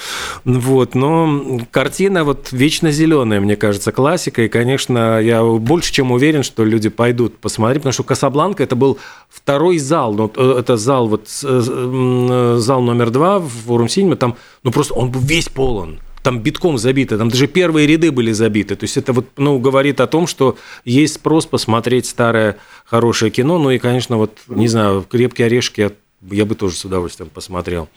Вот. 0.44 0.88
Вот, 0.89 0.96
но 0.96 1.60
картина 1.72 2.24
вот 2.24 2.51
вечно 2.51 2.91
зеленая, 2.91 3.39
мне 3.39 3.55
кажется, 3.55 3.91
классика. 3.91 4.43
И, 4.43 4.48
конечно, 4.48 5.19
я 5.19 5.43
больше 5.43 5.93
чем 5.93 6.12
уверен, 6.12 6.41
что 6.41 6.63
люди 6.63 6.89
пойдут 6.89 7.38
посмотреть, 7.38 7.81
потому 7.81 7.93
что 7.93 8.03
Касабланка 8.03 8.63
это 8.63 8.75
был 8.75 8.98
второй 9.29 9.77
зал. 9.77 10.13
Ну, 10.13 10.27
это 10.27 10.77
зал, 10.77 11.08
вот 11.08 11.27
э, 11.43 12.55
зал 12.58 12.81
номер 12.81 13.12
два 13.12 13.39
в 13.39 13.72
Урумсиньме, 13.72 14.15
там, 14.15 14.36
ну 14.63 14.72
просто 14.72 14.93
он 14.96 15.12
был 15.12 15.22
весь 15.22 15.50
полон 15.50 16.00
там 16.22 16.39
битком 16.39 16.77
забито, 16.77 17.17
там 17.17 17.29
даже 17.29 17.48
первые 17.48 17.88
ряды 17.88 18.12
были 18.12 18.34
забиты. 18.34 18.75
То 18.75 18.84
есть 18.84 18.98
это 18.98 19.13
вот, 19.13 19.27
ну, 19.38 19.58
говорит 19.58 20.01
о 20.01 20.08
том, 20.08 20.27
что 20.27 20.58
есть 20.84 21.13
спрос 21.13 21.46
посмотреть 21.46 22.08
старое 22.08 22.58
хорошее 22.84 23.31
кино. 23.31 23.58
Ну 23.58 23.72
и, 23.72 23.77
конечно, 23.77 24.17
вот, 24.17 24.38
не 24.48 24.67
знаю, 24.67 25.05
«Крепкие 25.10 25.46
орешки» 25.46 25.79
я, 25.79 25.91
я 26.29 26.46
бы 26.46 26.55
тоже 26.55 26.75
с 26.75 26.84
удовольствием 26.84 27.29
посмотрел. 27.34 27.88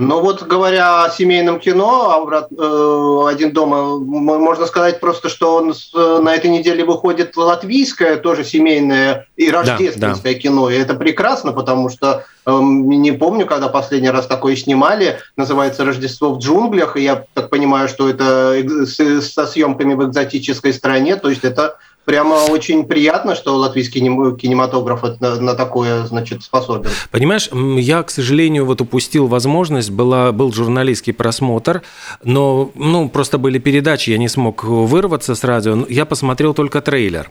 Ну 0.00 0.20
вот 0.20 0.44
говоря 0.44 1.02
о 1.02 1.10
семейном 1.10 1.58
кино, 1.58 2.24
э, 2.30 3.28
«Один 3.28 3.52
дома», 3.52 3.98
можно 3.98 4.66
сказать 4.66 5.00
просто, 5.00 5.28
что 5.28 5.56
он 5.56 5.74
на 5.92 6.36
этой 6.36 6.50
неделе 6.50 6.84
выходит 6.84 7.36
латвийское, 7.36 8.16
тоже 8.16 8.44
семейное 8.44 9.26
и 9.36 9.50
рождественское 9.50 10.34
да, 10.34 10.38
да. 10.38 10.40
кино. 10.40 10.70
И 10.70 10.76
это 10.76 10.94
прекрасно, 10.94 11.52
потому 11.52 11.88
что 11.88 12.24
эм, 12.46 12.88
не 12.88 13.10
помню, 13.10 13.44
когда 13.44 13.66
последний 13.66 14.10
раз 14.10 14.28
такое 14.28 14.54
снимали. 14.54 15.18
Называется 15.36 15.84
«Рождество 15.84 16.32
в 16.32 16.38
джунглях». 16.38 16.96
И 16.96 17.02
я 17.02 17.24
так 17.34 17.50
понимаю, 17.50 17.88
что 17.88 18.08
это 18.08 18.54
со 18.86 19.46
съемками 19.48 19.94
в 19.94 20.06
экзотической 20.06 20.72
стране. 20.72 21.16
То 21.16 21.28
есть 21.28 21.42
это 21.42 21.76
прямо 22.08 22.36
очень 22.48 22.84
приятно, 22.84 23.34
что 23.34 23.54
латвийский 23.54 24.00
кинематограф 24.00 25.02
на, 25.20 25.54
такое, 25.54 26.06
значит, 26.06 26.42
способен. 26.42 26.88
Понимаешь, 27.10 27.50
я, 27.52 28.02
к 28.02 28.10
сожалению, 28.10 28.64
вот 28.64 28.80
упустил 28.80 29.26
возможность, 29.26 29.90
была, 29.90 30.32
был 30.32 30.50
журналистский 30.50 31.12
просмотр, 31.12 31.82
но, 32.24 32.70
ну, 32.74 33.10
просто 33.10 33.36
были 33.36 33.58
передачи, 33.58 34.08
я 34.08 34.16
не 34.16 34.28
смог 34.28 34.64
вырваться 34.64 35.34
с 35.34 35.44
радио, 35.44 35.84
я 35.90 36.06
посмотрел 36.06 36.54
только 36.54 36.80
трейлер. 36.80 37.30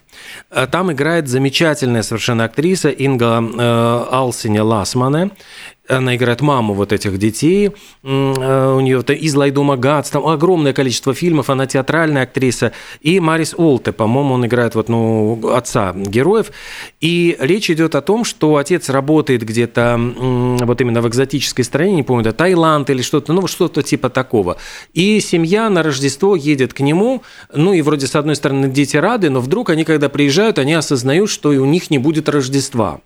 А 0.52 0.68
там 0.68 0.92
играет 0.92 1.28
замечательная 1.28 2.04
совершенно 2.04 2.44
актриса 2.44 2.90
Инга 2.90 3.42
э, 3.42 4.06
Алсиня 4.12 4.64
Ласмане, 4.64 5.32
она 5.88 6.16
играет 6.16 6.42
маму 6.42 6.74
вот 6.74 6.94
этих 6.94 7.18
детей, 7.18 7.72
э, 8.04 8.74
у 8.76 8.80
нее 8.80 9.02
из 9.02 9.36
Лайдума 9.36 9.78
Гац, 9.78 10.10
там 10.10 10.26
огромное 10.28 10.74
количество 10.74 11.14
фильмов, 11.14 11.50
она 11.50 11.66
театральная 11.66 12.24
актриса, 12.24 12.74
и 13.02 13.20
Марис 13.20 13.54
Олте, 13.58 13.92
по-моему, 13.92 14.36
он 14.36 14.46
играет 14.46 14.76
вот, 14.76 14.90
ну, 14.90 15.40
отца 15.54 15.94
героев, 15.96 16.52
и 17.02 17.38
речь 17.40 17.70
идет 17.70 17.96
о 17.96 18.02
том, 18.02 18.24
что 18.24 18.58
отец 18.58 18.90
работает 18.90 19.44
где-то 19.44 20.00
вот 20.62 20.82
именно 20.82 21.02
в 21.02 21.08
экзотической 21.08 21.64
стране, 21.64 21.94
не 21.94 22.04
помню, 22.04 22.24
да, 22.24 22.32
Таиланд 22.32 22.90
или 22.90 23.02
что-то, 23.02 23.34
ну, 23.34 23.48
что-то 23.48 23.82
типа 23.82 24.10
такого, 24.10 24.58
и 24.94 25.20
семья 25.20 25.70
на 25.70 25.84
Рождество 25.84 26.36
едет 26.36 26.74
к 26.74 26.80
нему, 26.82 27.24
ну, 27.54 27.74
и 27.74 27.82
вроде 27.82 28.08
с 28.08 28.16
одной 28.16 28.36
стороны 28.36 28.70
дети 28.70 28.98
рады, 28.98 29.30
но 29.30 29.40
вдруг 29.40 29.70
они, 29.70 29.84
когда 29.84 30.10
приезжают, 30.10 30.60
они 30.60 30.74
осознают, 30.74 31.30
что 31.30 31.54
и 31.54 31.58
у 31.58 31.66
них 31.66 31.90
не 31.90 31.98
будет 31.98 32.30
Рождества. 32.30 33.02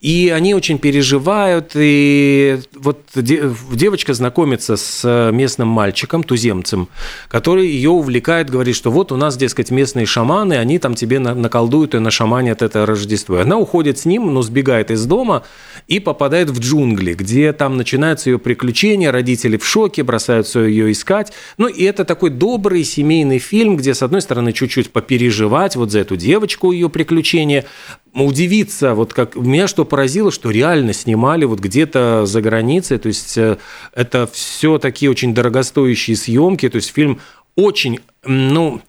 И 0.00 0.30
они 0.30 0.54
очень 0.54 0.78
переживают, 0.78 1.72
и 1.74 2.58
вот 2.82 3.00
девочка 3.14 4.14
знакомится 4.14 4.76
с 4.76 5.30
местным 5.32 5.68
мальчиком, 5.68 6.22
туземцем, 6.22 6.88
который 7.28 7.66
ее 7.66 7.90
увлекает, 7.90 8.50
говорит, 8.50 8.74
что 8.74 8.90
вот 8.90 9.12
у 9.12 9.16
нас, 9.16 9.36
дескать, 9.36 9.70
местные 9.70 10.06
шаманы, 10.06 10.54
они 10.54 10.78
там 10.78 10.94
тебе 10.94 11.18
наколдуют 11.18 11.94
и 11.94 11.98
нашаманят 11.98 12.62
это 12.62 12.86
Рождество. 12.86 13.38
И 13.38 13.42
она 13.42 13.58
уходит 13.58 13.98
с 13.98 14.04
ним, 14.04 14.32
но 14.32 14.42
сбегает 14.42 14.90
из 14.90 15.04
дома 15.04 15.42
и 15.86 16.00
попадает 16.00 16.50
в 16.50 16.60
джунгли, 16.60 17.14
где 17.14 17.52
там 17.52 17.76
начинаются 17.76 18.30
ее 18.30 18.38
приключения, 18.38 19.12
родители 19.12 19.56
в 19.56 19.66
шоке, 19.66 20.02
бросаются 20.02 20.60
ее 20.60 20.90
искать. 20.92 21.32
Ну 21.58 21.68
и 21.68 21.84
это 21.84 22.04
такой 22.04 22.30
добрый 22.30 22.84
семейный 22.84 23.38
фильм, 23.38 23.76
где, 23.76 23.94
с 23.94 24.02
одной 24.02 24.22
стороны, 24.22 24.52
чуть-чуть 24.52 24.90
попереживать 24.90 25.76
вот 25.76 25.90
за 25.90 26.00
эту 26.00 26.16
девочку, 26.16 26.72
ее 26.72 26.88
приключения, 26.88 27.66
удивиться, 28.12 28.94
вот 28.94 29.12
как 29.12 29.36
меня 29.36 29.68
что 29.68 29.84
поразило, 29.84 30.32
что 30.32 30.50
реально 30.50 30.92
снимали 30.92 31.44
вот 31.44 31.60
где-то 31.60 32.26
за 32.26 32.42
границей, 32.42 32.69
то 32.98 33.08
есть 33.08 33.36
э, 33.36 33.58
это 33.94 34.26
все 34.26 34.78
такие 34.78 35.10
очень 35.10 35.34
дорогостоящие 35.34 36.16
съемки, 36.16 36.68
то 36.68 36.76
есть 36.76 36.92
фильм 36.92 37.20
очень, 37.56 38.00
ну, 38.24 38.80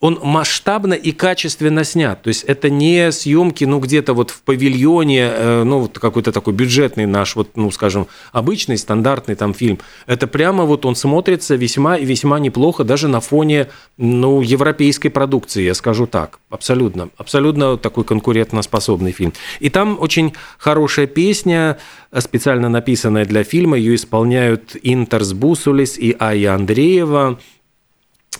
он 0.00 0.20
масштабно 0.22 0.94
и 0.94 1.10
качественно 1.10 1.82
снят. 1.82 2.22
То 2.22 2.28
есть 2.28 2.44
это 2.44 2.70
не 2.70 3.10
съемки, 3.10 3.64
ну, 3.64 3.80
где-то 3.80 4.14
вот 4.14 4.30
в 4.30 4.42
павильоне, 4.42 5.30
э, 5.32 5.62
ну, 5.64 5.80
вот 5.80 5.98
какой-то 5.98 6.30
такой 6.30 6.54
бюджетный 6.54 7.06
наш, 7.06 7.34
вот, 7.34 7.56
ну, 7.56 7.70
скажем, 7.72 8.06
обычный, 8.32 8.78
стандартный 8.78 9.34
там 9.34 9.54
фильм. 9.54 9.80
Это 10.06 10.28
прямо 10.28 10.64
вот 10.64 10.86
он 10.86 10.94
смотрится 10.94 11.56
весьма 11.56 11.96
и 11.96 12.04
весьма 12.04 12.38
неплохо 12.38 12.84
даже 12.84 13.08
на 13.08 13.20
фоне, 13.20 13.68
ну, 13.96 14.40
европейской 14.40 15.08
продукции, 15.08 15.64
я 15.64 15.74
скажу 15.74 16.06
так. 16.06 16.38
Абсолютно. 16.48 17.08
Абсолютно 17.16 17.76
такой 17.76 18.04
конкурентоспособный 18.04 19.10
фильм. 19.10 19.32
И 19.58 19.68
там 19.68 19.98
очень 20.00 20.32
хорошая 20.58 21.08
песня, 21.08 21.78
специально 22.16 22.68
написанная 22.68 23.24
для 23.24 23.42
фильма. 23.42 23.76
Ее 23.76 23.96
исполняют 23.96 24.76
Интерс 24.82 25.32
Бусулис 25.32 25.98
и 25.98 26.14
Ая 26.18 26.54
Андреева. 26.54 27.38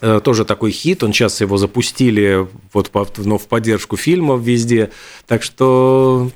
Э, 0.01 0.21
тоже 0.23 0.45
такой 0.45 0.71
хит, 0.71 1.03
он 1.03 1.13
сейчас 1.13 1.41
его 1.41 1.57
запустили 1.57 2.47
вот 2.73 2.91
ну, 3.19 3.39
в 3.39 3.47
поддержку 3.47 3.97
фильмов 3.97 4.41
везде, 4.41 4.91
так 5.27 5.43
что 5.43 6.31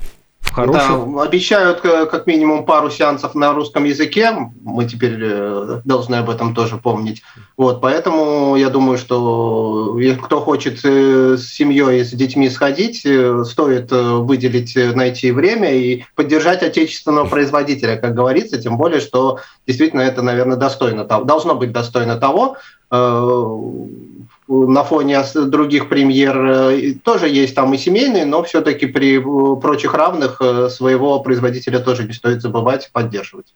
хорошем... 0.50 1.14
Да, 1.14 1.22
обещают 1.22 1.84
э, 1.84 2.06
как 2.06 2.26
минимум 2.26 2.64
пару 2.64 2.90
сеансов 2.90 3.36
на 3.36 3.52
русском 3.52 3.84
языке. 3.84 4.32
Мы 4.64 4.86
теперь 4.86 5.16
э, 5.20 5.80
должны 5.84 6.16
об 6.16 6.30
этом 6.30 6.56
тоже 6.56 6.76
помнить. 6.76 7.22
Вот, 7.56 7.80
поэтому 7.80 8.56
я 8.56 8.68
думаю, 8.68 8.98
что 8.98 9.96
кто 10.24 10.40
хочет 10.40 10.80
с 10.80 11.46
семьей 11.46 12.04
с 12.04 12.10
детьми 12.10 12.50
сходить, 12.50 13.06
стоит 13.46 13.92
выделить, 13.92 14.74
найти 14.74 15.30
время 15.30 15.72
и 15.72 16.04
поддержать 16.16 16.64
отечественного 16.64 17.28
производителя, 17.28 17.96
как 17.96 18.14
говорится, 18.14 18.60
тем 18.60 18.76
более, 18.76 19.00
что 19.00 19.38
действительно 19.68 20.00
это, 20.00 20.22
наверное, 20.22 20.56
достойно 20.56 21.04
того, 21.04 21.24
должно 21.24 21.54
быть 21.54 21.70
достойно 21.70 22.16
того, 22.16 22.56
на 22.92 24.84
фоне 24.84 25.22
других 25.46 25.88
премьер 25.88 26.36
э, 26.36 26.94
тоже 27.02 27.28
есть 27.28 27.54
там 27.54 27.72
и 27.72 27.78
семейные, 27.78 28.26
но 28.26 28.42
все-таки 28.42 28.86
при 28.86 29.18
прочих 29.60 29.94
равных 29.94 30.36
э, 30.40 30.68
своего 30.68 31.18
производителя 31.20 31.78
тоже 31.78 32.04
не 32.04 32.12
стоит 32.12 32.42
забывать 32.42 32.90
поддерживать. 32.92 33.54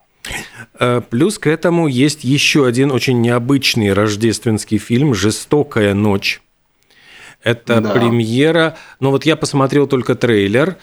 Плюс 1.10 1.38
к 1.38 1.46
этому 1.46 1.86
есть 1.86 2.24
еще 2.24 2.66
один 2.66 2.90
очень 2.90 3.20
необычный 3.20 3.92
рождественский 3.92 4.78
фильм 4.78 5.14
«Жестокая 5.14 5.94
ночь». 5.94 6.42
Это 7.44 7.80
да. 7.80 7.90
премьера. 7.92 8.76
Но 8.98 9.12
вот 9.12 9.24
я 9.24 9.36
посмотрел 9.36 9.86
только 9.86 10.16
трейлер. 10.16 10.78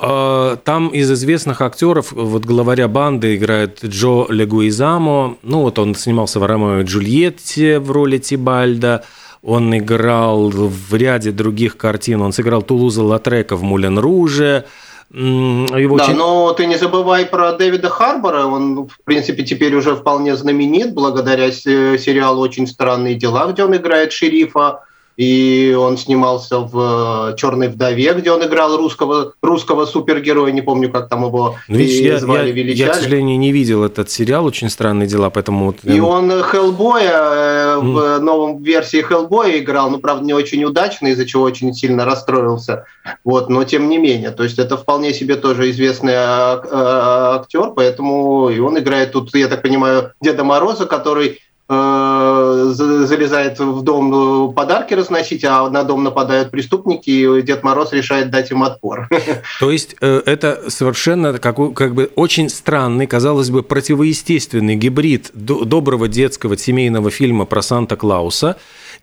А, 0.00 0.56
там 0.56 0.88
из 0.88 1.10
известных 1.10 1.60
актеров, 1.60 2.12
вот 2.12 2.44
главаря 2.44 2.86
банды 2.86 3.34
играет 3.34 3.84
Джо 3.84 4.26
Легуизамо. 4.28 5.36
Ну, 5.42 5.62
вот 5.62 5.78
он 5.80 5.96
снимался 5.96 6.38
в 6.38 6.46
Ромео 6.46 6.80
и 6.80 6.84
Джульетте 6.84 7.80
в 7.80 7.90
роли 7.90 8.18
Тибальда. 8.18 9.04
Он 9.42 9.76
играл 9.76 10.50
в 10.50 10.94
ряде 10.94 11.32
других 11.32 11.76
картин. 11.76 12.22
Он 12.22 12.32
сыграл 12.32 12.62
Тулуза 12.62 13.02
Латрека 13.02 13.56
в 13.56 13.62
«Мулен 13.62 13.98
Руже». 13.98 14.66
Его 15.10 15.96
да, 15.96 16.04
очень... 16.04 16.16
но 16.16 16.52
ты 16.52 16.66
не 16.66 16.76
забывай 16.76 17.24
про 17.24 17.52
Дэвида 17.52 17.88
Харбора. 17.88 18.44
Он, 18.44 18.86
в 18.86 18.98
принципе, 19.04 19.42
теперь 19.42 19.74
уже 19.74 19.96
вполне 19.96 20.36
знаменит 20.36 20.92
благодаря 20.92 21.50
сериалу 21.50 22.42
«Очень 22.42 22.66
странные 22.66 23.14
дела», 23.14 23.50
где 23.50 23.64
он 23.64 23.74
играет 23.74 24.12
шерифа 24.12 24.84
и 25.18 25.76
он 25.76 25.98
снимался 25.98 26.60
в 26.60 27.32
э, 27.32 27.36
«Черной 27.36 27.66
вдове», 27.66 28.14
где 28.14 28.30
он 28.30 28.44
играл 28.44 28.76
русского, 28.76 29.32
русского 29.42 29.84
супергероя, 29.84 30.52
не 30.52 30.62
помню, 30.62 30.92
как 30.92 31.08
там 31.08 31.24
его 31.24 31.56
ну, 31.66 31.76
видишь, 31.76 32.00
я, 32.00 32.20
звали, 32.20 32.56
я, 32.56 32.86
Я, 32.86 32.92
к 32.92 32.94
сожалению, 32.94 33.36
не 33.36 33.50
видел 33.50 33.82
этот 33.82 34.10
сериал. 34.10 34.46
«Очень 34.46 34.70
странные 34.70 35.08
дела», 35.08 35.28
поэтому... 35.30 35.66
Вот... 35.66 35.78
И 35.82 35.98
он 35.98 36.30
Хеллбоя 36.30 37.78
mm. 37.78 37.80
в 37.80 38.18
новом 38.20 38.62
версии 38.62 39.02
Хеллбоя 39.02 39.58
играл, 39.58 39.90
ну, 39.90 39.98
правда, 39.98 40.24
не 40.24 40.34
очень 40.34 40.62
удачно, 40.62 41.08
из-за 41.08 41.26
чего 41.26 41.42
очень 41.42 41.74
сильно 41.74 42.04
расстроился, 42.04 42.84
вот, 43.24 43.48
но 43.48 43.64
тем 43.64 43.88
не 43.88 43.98
менее, 43.98 44.30
то 44.30 44.44
есть 44.44 44.60
это 44.60 44.76
вполне 44.76 45.12
себе 45.12 45.34
тоже 45.34 45.70
известный 45.70 46.14
актер, 46.14 47.72
поэтому 47.74 48.50
и 48.50 48.60
он 48.60 48.78
играет 48.78 49.10
тут, 49.10 49.34
я 49.34 49.48
так 49.48 49.62
понимаю, 49.62 50.12
Деда 50.20 50.44
Мороза, 50.44 50.86
который 50.86 51.28
э, 51.28 51.38
залезает 51.68 53.58
в 53.58 53.82
дом 53.82 54.54
подарки 54.54 54.94
разносить, 54.94 55.44
а 55.44 55.68
на 55.68 55.84
дом 55.84 56.02
нападают 56.02 56.50
преступники, 56.50 57.10
и 57.10 57.42
Дед 57.42 57.62
Мороз 57.62 57.92
решает 57.92 58.30
дать 58.30 58.50
им 58.50 58.62
отпор. 58.62 59.08
То 59.60 59.70
есть 59.70 59.94
э, 60.00 60.22
это 60.24 60.70
совершенно 60.70 61.38
как, 61.38 61.56
как 61.74 61.94
бы 61.94 62.10
очень 62.16 62.48
странный, 62.48 63.06
казалось 63.06 63.50
бы, 63.50 63.62
противоестественный 63.62 64.76
гибрид 64.76 65.30
доброго 65.34 66.08
детского 66.08 66.56
семейного 66.56 67.10
фильма 67.10 67.44
про 67.44 67.60
Санта-Клауса 67.60 68.56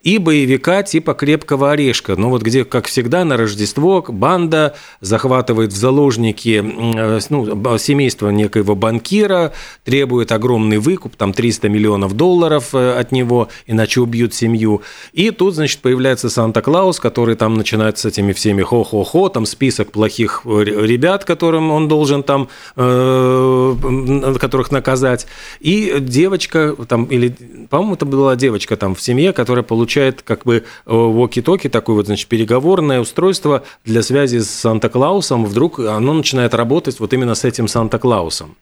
и 0.06 0.18
боевика 0.18 0.84
типа 0.84 1.14
«Крепкого 1.14 1.72
орешка». 1.72 2.14
Ну 2.14 2.30
вот 2.30 2.42
где, 2.42 2.64
как 2.64 2.86
всегда, 2.86 3.24
на 3.24 3.36
Рождество 3.36 4.04
банда 4.06 4.76
захватывает 5.00 5.72
в 5.72 5.76
заложники 5.76 6.62
э, 6.62 7.18
ну, 7.28 7.78
семейство 7.78 8.30
некоего 8.30 8.76
банкира, 8.76 9.52
требует 9.82 10.30
огромный 10.30 10.78
выкуп, 10.78 11.16
там 11.16 11.32
300 11.32 11.68
миллионов 11.68 12.12
долларов 12.16 12.72
э, 12.72 12.96
от 12.96 13.10
него, 13.10 13.48
иначе 13.66 14.00
убьют 14.00 14.32
семью. 14.32 14.82
И 15.12 15.32
тут, 15.32 15.56
значит, 15.56 15.80
появляется 15.80 16.30
Санта-Клаус, 16.30 17.00
который 17.00 17.34
там 17.34 17.54
начинает 17.54 17.98
с 17.98 18.04
этими 18.04 18.32
всеми 18.32 18.62
хо-хо-хо, 18.62 19.28
там 19.28 19.44
список 19.44 19.90
плохих 19.90 20.42
э, 20.44 20.62
ребят, 20.62 21.24
которым 21.24 21.72
он 21.72 21.88
должен 21.88 22.22
там, 22.22 22.48
которых 22.76 24.70
наказать. 24.70 25.26
И 25.58 25.96
девочка, 25.98 26.76
там, 26.88 27.06
или, 27.06 27.34
по-моему, 27.68 27.94
это 27.94 28.06
была 28.06 28.36
девочка 28.36 28.76
там 28.76 28.94
в 28.94 29.02
семье, 29.02 29.32
которая 29.32 29.64
получила 29.64 29.95
получает 29.96 30.22
как 30.22 30.44
бы 30.44 30.56
э, 30.56 30.90
walkie-talkie, 30.90 31.70
такое 31.70 31.96
вот, 31.96 32.06
значит, 32.06 32.28
переговорное 32.28 33.00
устройство 33.00 33.62
для 33.84 34.02
связи 34.02 34.40
с 34.40 34.50
Санта-Клаусом, 34.50 35.46
вдруг 35.46 35.78
оно 35.78 36.12
начинает 36.12 36.54
работать 36.54 37.00
вот 37.00 37.12
именно 37.14 37.34
с 37.34 37.44
этим 37.44 37.66
Санта-Клаусом. 37.66 38.56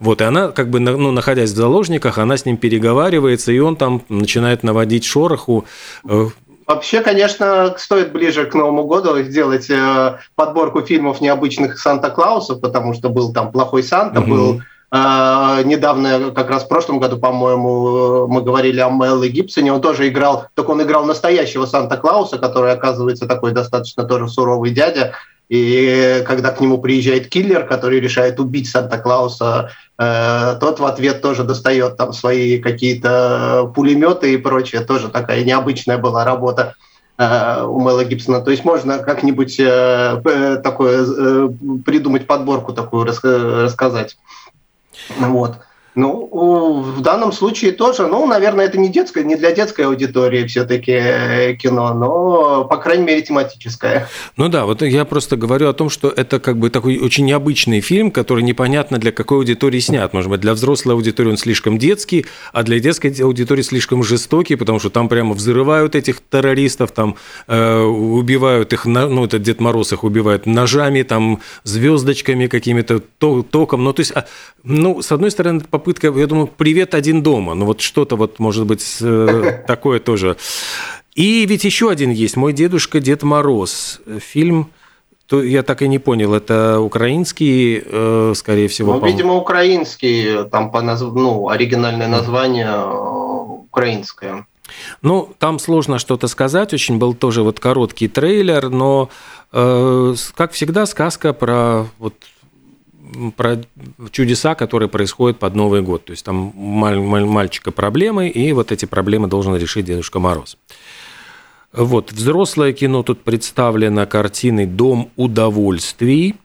Вот, 0.00 0.20
и 0.20 0.24
она, 0.24 0.48
как 0.48 0.68
бы, 0.68 0.80
ну, 0.80 1.10
находясь 1.12 1.52
в 1.52 1.56
заложниках, 1.56 2.18
она 2.18 2.36
с 2.36 2.44
ним 2.44 2.56
переговаривается, 2.56 3.52
и 3.52 3.58
он 3.60 3.76
там 3.76 4.02
начинает 4.08 4.62
наводить 4.62 5.04
шороху. 5.04 5.64
Э, 6.06 6.26
Вообще, 6.66 7.00
конечно, 7.00 7.74
стоит 7.78 8.12
ближе 8.12 8.44
к 8.44 8.54
Новому 8.54 8.84
году 8.84 9.22
сделать 9.22 9.70
э, 9.70 10.18
подборку 10.34 10.82
фильмов 10.82 11.20
необычных 11.20 11.78
Санта-Клаусов, 11.78 12.60
потому 12.60 12.92
что 12.92 13.08
был 13.08 13.32
там 13.32 13.52
«Плохой 13.52 13.82
Санта», 13.82 14.20
угу. 14.20 14.30
был 14.30 14.62
недавно, 14.94 16.30
как 16.30 16.50
раз 16.50 16.64
в 16.64 16.68
прошлом 16.68 17.00
году, 17.00 17.18
по-моему, 17.18 18.28
мы 18.28 18.42
говорили 18.42 18.78
о 18.78 18.90
Мэлле 18.90 19.28
Гибсоне. 19.28 19.72
Он 19.72 19.80
тоже 19.80 20.08
играл, 20.08 20.46
только 20.54 20.70
он 20.70 20.82
играл 20.82 21.04
настоящего 21.04 21.66
Санта-Клауса, 21.66 22.38
который, 22.38 22.72
оказывается, 22.72 23.26
такой 23.26 23.52
достаточно 23.52 24.04
тоже 24.04 24.28
суровый 24.28 24.70
дядя. 24.70 25.14
И 25.48 26.22
когда 26.26 26.50
к 26.50 26.60
нему 26.60 26.78
приезжает 26.78 27.28
киллер, 27.28 27.66
который 27.66 28.00
решает 28.00 28.40
убить 28.40 28.68
Санта-Клауса, 28.68 29.70
э, 29.98 30.56
тот 30.58 30.80
в 30.80 30.84
ответ 30.86 31.20
тоже 31.20 31.44
достает 31.44 31.96
там 31.96 32.12
свои 32.12 32.58
какие-то 32.58 33.70
пулеметы 33.74 34.32
и 34.32 34.38
прочее. 34.38 34.80
Тоже 34.82 35.08
такая 35.08 35.44
необычная 35.44 35.98
была 35.98 36.24
работа 36.24 36.74
э, 37.18 37.62
у 37.62 37.78
Мэла 37.78 38.04
Гибсона. 38.04 38.40
То 38.40 38.52
есть 38.52 38.64
можно 38.64 38.98
как-нибудь 38.98 39.60
э, 39.60 40.60
такое 40.62 41.48
придумать 41.84 42.26
подборку 42.26 42.72
такую 42.72 43.04
рассказать. 43.04 44.16
Вот. 45.08 45.60
Ну, 45.94 46.82
в 46.82 47.00
данном 47.02 47.32
случае 47.32 47.70
тоже, 47.70 48.08
ну, 48.08 48.26
наверное, 48.26 48.66
это 48.66 48.78
не 48.78 48.88
детское, 48.88 49.22
не 49.22 49.36
для 49.36 49.52
детской 49.52 49.82
аудитории 49.82 50.44
все-таки 50.46 50.92
э, 50.92 51.54
кино, 51.54 51.94
но, 51.94 52.64
по 52.64 52.78
крайней 52.78 53.04
мере, 53.04 53.22
тематическое. 53.22 54.08
Ну 54.36 54.48
да, 54.48 54.64
вот 54.64 54.82
я 54.82 55.04
просто 55.04 55.36
говорю 55.36 55.68
о 55.68 55.72
том, 55.72 55.90
что 55.90 56.08
это 56.08 56.40
как 56.40 56.58
бы 56.58 56.70
такой 56.70 56.98
очень 56.98 57.24
необычный 57.26 57.80
фильм, 57.80 58.10
который 58.10 58.42
непонятно 58.42 58.98
для 58.98 59.12
какой 59.12 59.38
аудитории 59.38 59.78
снят. 59.78 60.12
Может 60.12 60.30
быть, 60.30 60.40
для 60.40 60.54
взрослой 60.54 60.94
аудитории 60.94 61.30
он 61.30 61.36
слишком 61.36 61.78
детский, 61.78 62.26
а 62.52 62.64
для 62.64 62.80
детской 62.80 63.14
аудитории 63.22 63.62
слишком 63.62 64.02
жестокий, 64.02 64.56
потому 64.56 64.80
что 64.80 64.90
там 64.90 65.08
прямо 65.08 65.34
взрывают 65.34 65.94
этих 65.94 66.20
террористов, 66.28 66.90
там 66.90 67.16
э, 67.46 67.82
убивают 67.82 68.72
их, 68.72 68.84
ну, 68.84 69.24
это 69.24 69.38
Дед 69.38 69.60
Мороз 69.60 69.92
их 69.92 70.02
убивает 70.02 70.46
ножами, 70.46 71.02
там, 71.02 71.40
звездочками 71.62 72.48
какими-то, 72.48 73.00
током. 73.18 73.84
Ну, 73.84 73.92
то 73.92 74.00
есть, 74.00 74.12
а, 74.14 74.26
ну, 74.64 75.00
с 75.00 75.12
одной 75.12 75.30
стороны, 75.30 75.60
по 75.60 75.78
попытка, 75.84 76.18
я 76.18 76.26
думаю, 76.26 76.46
привет 76.46 76.94
один 76.94 77.22
дома. 77.22 77.54
Ну 77.54 77.66
вот 77.66 77.80
что-то 77.80 78.16
вот, 78.16 78.38
может 78.38 78.66
быть, 78.66 78.98
э, 79.02 79.62
такое 79.66 80.00
тоже. 80.00 80.36
И 81.14 81.46
ведь 81.46 81.64
еще 81.64 81.90
один 81.90 82.10
есть. 82.10 82.36
Мой 82.36 82.52
дедушка 82.52 83.00
Дед 83.00 83.22
Мороз. 83.22 84.00
Фильм 84.18 84.70
то 85.26 85.42
я 85.42 85.62
так 85.62 85.80
и 85.80 85.88
не 85.88 85.98
понял, 85.98 86.34
это 86.34 86.80
украинский, 86.80 87.82
э, 87.82 88.32
скорее 88.36 88.68
всего. 88.68 88.94
Ну, 88.94 89.06
видимо, 89.06 89.34
украинский, 89.36 90.44
там 90.50 90.70
по 90.70 90.82
наз... 90.82 91.00
ну, 91.00 91.48
оригинальное 91.48 92.08
название 92.08 92.68
э, 92.68 93.64
украинское. 93.70 94.46
Ну, 95.00 95.30
там 95.38 95.58
сложно 95.58 95.98
что-то 95.98 96.28
сказать, 96.28 96.74
очень 96.74 96.98
был 96.98 97.14
тоже 97.14 97.42
вот 97.42 97.58
короткий 97.58 98.08
трейлер, 98.08 98.68
но, 98.68 99.08
э, 99.52 100.14
как 100.34 100.52
всегда, 100.52 100.84
сказка 100.84 101.32
про 101.32 101.86
вот 101.98 102.14
про 103.36 103.60
чудеса, 104.10 104.54
которые 104.54 104.88
происходят 104.88 105.38
под 105.38 105.54
Новый 105.54 105.82
год. 105.82 106.04
То 106.04 106.12
есть 106.12 106.24
там 106.24 106.52
маль, 106.54 106.98
маль, 106.98 107.24
мальчика 107.24 107.70
проблемы, 107.70 108.28
и 108.28 108.52
вот 108.52 108.72
эти 108.72 108.84
проблемы 108.86 109.28
должен 109.28 109.56
решить 109.56 109.86
Дедушка 109.86 110.18
Мороз. 110.18 110.56
Вот, 111.72 112.12
взрослое 112.12 112.72
кино 112.72 113.02
тут 113.02 113.22
представлено 113.22 114.06
картиной 114.06 114.66
«Дом 114.66 115.10
удовольствий». 115.16 116.36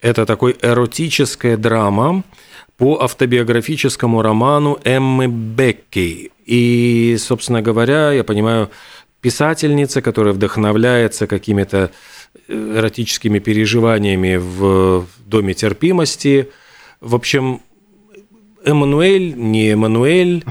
Это 0.00 0.26
такой 0.26 0.56
эротическая 0.60 1.56
драма 1.56 2.24
по 2.76 3.00
автобиографическому 3.02 4.22
роману 4.22 4.78
Эммы 4.84 5.28
Бекки. 5.28 6.32
И, 6.44 7.16
собственно 7.18 7.62
говоря, 7.62 8.12
я 8.12 8.24
понимаю, 8.24 8.70
писательница, 9.20 10.02
которая 10.02 10.34
вдохновляется 10.34 11.26
какими-то 11.26 11.90
эротическими 12.48 13.38
переживаниями 13.38 14.36
в 14.36 15.06
Доме 15.26 15.54
терпимости. 15.54 16.50
В 17.00 17.14
общем, 17.14 17.60
Эммануэль, 18.64 19.34
не 19.34 19.70
Эммануэль, 19.70 20.44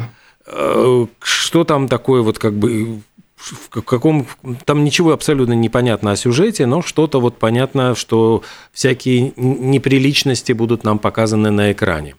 э, 0.47 1.05
что 1.19 1.63
там 1.63 1.87
такое 1.87 2.21
вот 2.21 2.39
как 2.39 2.53
бы 2.53 3.01
в 3.35 3.81
каком 3.83 4.25
там 4.65 4.83
ничего 4.83 5.11
абсолютно 5.11 5.53
не 5.53 5.69
понятно 5.69 6.11
о 6.11 6.15
сюжете, 6.15 6.65
но 6.65 6.81
что-то 6.81 7.19
вот 7.19 7.37
понятно, 7.37 7.93
что 7.93 8.41
всякие 8.71 9.33
неприличности 9.35 10.51
будут 10.53 10.83
нам 10.83 10.97
показаны 10.97 11.51
на 11.51 11.71
экране. 11.71 12.15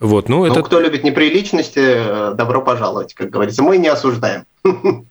Вот, 0.00 0.28
ну, 0.28 0.38
ну 0.38 0.46
это... 0.46 0.62
кто 0.62 0.80
любит 0.80 1.04
неприличности, 1.04 1.78
э, 1.78 2.34
добро 2.34 2.60
пожаловать, 2.60 3.14
как 3.14 3.30
говорится. 3.30 3.62
Мы 3.62 3.78
не 3.78 3.86
осуждаем. 3.88 4.44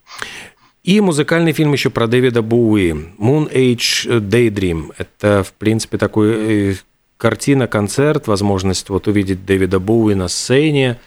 И 0.84 1.00
музыкальный 1.00 1.52
фильм 1.52 1.74
еще 1.74 1.92
про 1.92 2.08
Дэвида 2.08 2.42
Буи 2.42 2.92
«Moon 3.20 3.52
Age 3.54 4.20
Daydream». 4.20 4.92
Это, 4.98 5.44
в 5.44 5.54
принципе, 5.54 6.00
такой 6.00 6.72
э, 6.72 6.76
картина, 7.18 7.68
концерт, 7.68 8.26
возможность 8.26 8.90
вот 8.90 9.08
увидеть 9.08 9.46
Дэвида 9.46 9.80
Буи 9.80 10.16
на 10.16 10.28
сцене. 10.28 11.00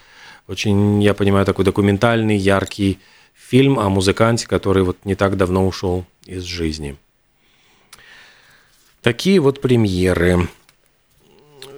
Очень, 0.47 1.03
я 1.03 1.13
понимаю, 1.13 1.45
такой 1.45 1.65
документальный, 1.65 2.37
яркий 2.37 3.01
фильм 3.35 3.81
о 3.81 3.89
музыканте, 3.89 4.47
который 4.47 4.85
вот 4.85 4.99
не 5.05 5.17
так 5.17 5.37
давно 5.37 5.67
ушел 5.67 6.05
из 6.25 6.45
жизни. 6.45 6.97
Такие 9.03 9.41
вот 9.41 9.61
премьеры. 9.61 10.49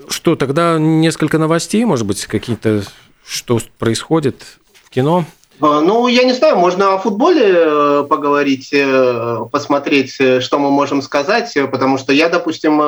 Что, 0.08 0.36
тогда 0.36 0.78
несколько 0.78 1.38
новостей, 1.38 1.84
может 1.86 2.06
быть, 2.06 2.26
какие-то, 2.26 2.84
что 3.24 3.58
происходит 3.78 4.58
в 4.84 4.90
кино? 4.90 5.24
А, 5.60 5.80
ну, 5.80 6.06
я 6.06 6.24
не 6.24 6.32
знаю, 6.32 6.56
можно 6.56 6.94
о 6.94 6.98
футболе 6.98 7.44
э, 7.46 8.06
поговорить, 8.08 8.68
э, 8.72 9.38
посмотреть, 9.50 10.16
э, 10.18 10.40
что 10.40 10.58
мы 10.58 10.70
можем 10.70 11.00
сказать, 11.00 11.56
потому 11.70 11.96
что 11.96 12.12
я, 12.12 12.28
допустим, 12.28 12.78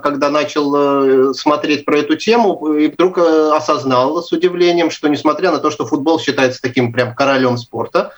когда 0.00 0.30
начал 0.30 1.34
смотреть 1.34 1.84
про 1.84 1.98
эту 1.98 2.16
тему, 2.16 2.74
и 2.74 2.88
вдруг 2.88 3.18
осознал 3.18 4.22
с 4.22 4.32
удивлением, 4.32 4.90
что 4.90 5.08
несмотря 5.08 5.50
на 5.50 5.58
то, 5.58 5.70
что 5.70 5.86
футбол 5.86 6.18
считается 6.18 6.62
таким 6.62 6.92
прям 6.92 7.14
королем 7.14 7.58
спорта, 7.58 8.12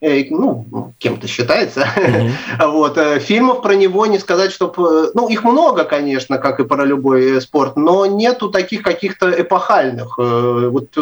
ну, 0.00 0.94
кем-то 0.98 1.26
считается. 1.26 1.86
Mm-hmm. 1.96 2.66
вот, 2.70 2.96
э, 2.96 3.18
фильмов 3.20 3.62
про 3.62 3.74
него 3.74 4.06
не 4.06 4.18
сказать, 4.18 4.50
что... 4.50 4.72
Э, 4.76 5.10
ну, 5.14 5.28
их 5.28 5.44
много, 5.44 5.84
конечно, 5.84 6.38
как 6.38 6.60
и 6.60 6.64
про 6.64 6.84
любой 6.84 7.40
спорт, 7.40 7.76
но 7.76 8.06
нету 8.06 8.50
таких 8.50 8.82
каких-то 8.82 9.30
эпохальных. 9.30 10.16
Вот 10.16 10.96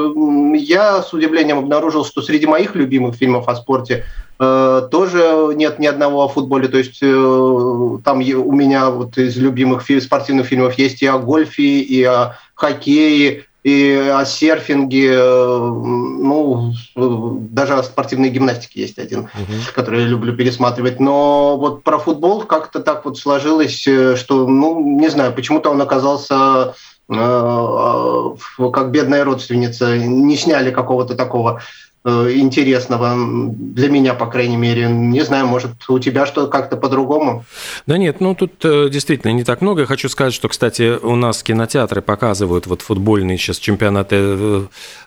я 0.55 1.03
с 1.03 1.13
удивлением 1.13 1.59
обнаружил, 1.59 2.05
что 2.05 2.23
среди 2.23 2.47
моих 2.47 2.75
любимых 2.75 3.15
фильмов 3.15 3.49
о 3.49 3.55
спорте 3.57 4.05
тоже 4.39 5.53
нет 5.57 5.81
ни 5.81 5.87
одного 5.87 6.23
о 6.23 6.29
футболе. 6.29 6.69
То 6.69 6.79
есть 6.79 7.01
там 7.01 8.19
у 8.19 8.53
меня 8.53 8.91
вот 8.91 9.19
из 9.19 9.37
любимых 9.37 9.83
спортивных 10.01 10.47
фильмов 10.47 10.79
есть 10.79 11.03
и 11.03 11.07
о 11.07 11.19
гольфе, 11.19 11.81
и 11.81 12.03
о 12.05 12.37
хоккее, 12.55 13.45
и 13.69 14.09
о 14.09 14.25
серфинге, 14.25 15.13
э, 15.13 15.59
ну, 15.59 16.73
даже 16.95 17.75
о 17.75 17.83
спортивной 17.83 18.31
гимнастике 18.31 18.81
есть 18.81 18.99
один, 18.99 19.21
угу. 19.21 19.53
который 19.75 20.03
я 20.03 20.09
люблю 20.09 20.35
пересматривать. 20.35 21.01
Но 21.01 21.57
вот 21.59 21.83
про 21.83 21.99
футбол 21.99 22.43
как-то 22.43 22.81
так 22.81 23.05
вот 23.05 23.19
сложилось, 23.19 23.87
э, 23.87 24.17
что, 24.17 24.47
ну, 24.47 24.81
не 24.81 25.09
знаю, 25.09 25.33
почему-то 25.33 25.71
он 25.71 25.81
оказался 25.81 26.75
как 27.11 28.91
бедная 28.91 29.25
родственница, 29.25 29.97
не 29.97 30.37
сняли 30.37 30.71
какого-то 30.71 31.15
такого 31.15 31.63
Э, 31.88 31.88
интересного 32.09 33.15
для 33.51 33.89
меня, 33.89 34.15
по 34.15 34.27
крайней 34.27 34.57
мере. 34.57 34.89
Не 34.89 35.21
знаю, 35.23 35.47
может, 35.47 35.71
у 35.89 35.99
тебя 35.99 36.27
что 36.27 36.47
как-то 36.47 36.77
по-другому? 36.77 37.45
Да 37.87 37.99
нет, 37.99 38.21
ну 38.21 38.35
тут 38.35 38.65
э, 38.65 38.89
действительно 38.91 39.33
не 39.33 39.45
так 39.45 39.61
много. 39.61 39.83
Я 39.83 39.87
хочу 39.87 40.09
сказать, 40.09 40.33
что, 40.33 40.49
кстати, 40.49 40.99
у 41.03 41.17
нас 41.17 41.43
кинотеатры 41.43 42.03
показывают 42.03 42.67
вот 42.67 42.83
футбольные 42.83 43.39
сейчас 43.39 43.59
чемпионаты, 43.59 44.17
э, 44.19 44.63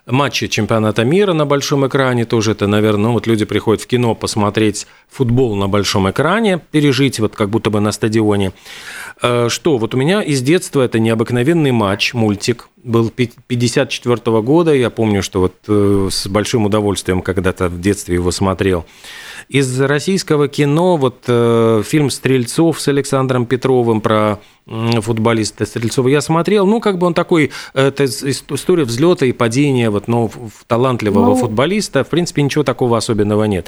матчи 0.06 0.48
чемпионата 0.48 1.04
мира 1.04 1.34
на 1.34 1.46
большом 1.46 1.88
экране. 1.88 2.26
Тоже 2.26 2.52
это, 2.52 2.68
наверное, 2.68 3.06
ну, 3.06 3.14
вот 3.14 3.28
люди 3.28 3.46
приходят 3.46 3.82
в 3.82 3.88
кино 3.88 4.16
посмотреть 4.16 4.88
футбол 5.10 5.56
на 5.56 5.68
большом 5.68 6.10
экране, 6.10 6.60
пережить 6.72 7.20
вот 7.20 7.36
как 7.36 7.50
будто 7.50 7.70
бы 7.70 7.80
на 7.80 7.92
стадионе. 7.92 8.52
Что, 9.20 9.78
вот 9.78 9.94
у 9.94 9.98
меня 9.98 10.22
из 10.22 10.42
детства 10.42 10.82
это 10.82 11.00
необыкновенный 11.00 11.72
матч, 11.72 12.14
мультик, 12.14 12.70
был 12.84 13.10
54 13.10 14.41
года. 14.41 14.74
Я 14.74 14.89
помню, 14.89 15.22
что 15.24 15.39
вот 15.39 16.12
с 16.12 16.28
большим 16.28 16.65
удовольствием 16.65 17.22
когда-то 17.22 17.70
в 17.70 17.80
детстве 17.82 18.15
его 18.15 18.32
смотрел. 18.32 18.86
Из 19.49 19.80
российского 19.80 20.47
кино 20.47 20.97
вот 20.97 21.23
э, 21.27 21.84
фильм 21.86 22.10
«Стрельцов» 22.10 22.80
с 22.80 22.88
Александром 22.88 23.45
Петровым 23.45 24.01
про 24.01 24.39
футболиста 24.65 25.65
Стрельцова 25.65 26.08
я 26.08 26.21
смотрел. 26.21 26.65
Ну, 26.65 26.80
как 26.80 26.97
бы 26.97 27.08
он 27.08 27.13
такой, 27.13 27.51
это 27.73 28.06
история 28.06 28.84
взлета 28.84 29.25
и 29.25 29.32
падения 29.32 29.89
вот, 29.89 30.08
ну, 30.08 30.32
талантливого 30.67 31.32
ну, 31.32 31.36
футболиста. 31.36 32.04
В 32.04 32.10
принципе, 32.10 32.41
ничего 32.43 32.63
такого 32.63 32.97
особенного 32.97 33.45
нет. 33.45 33.67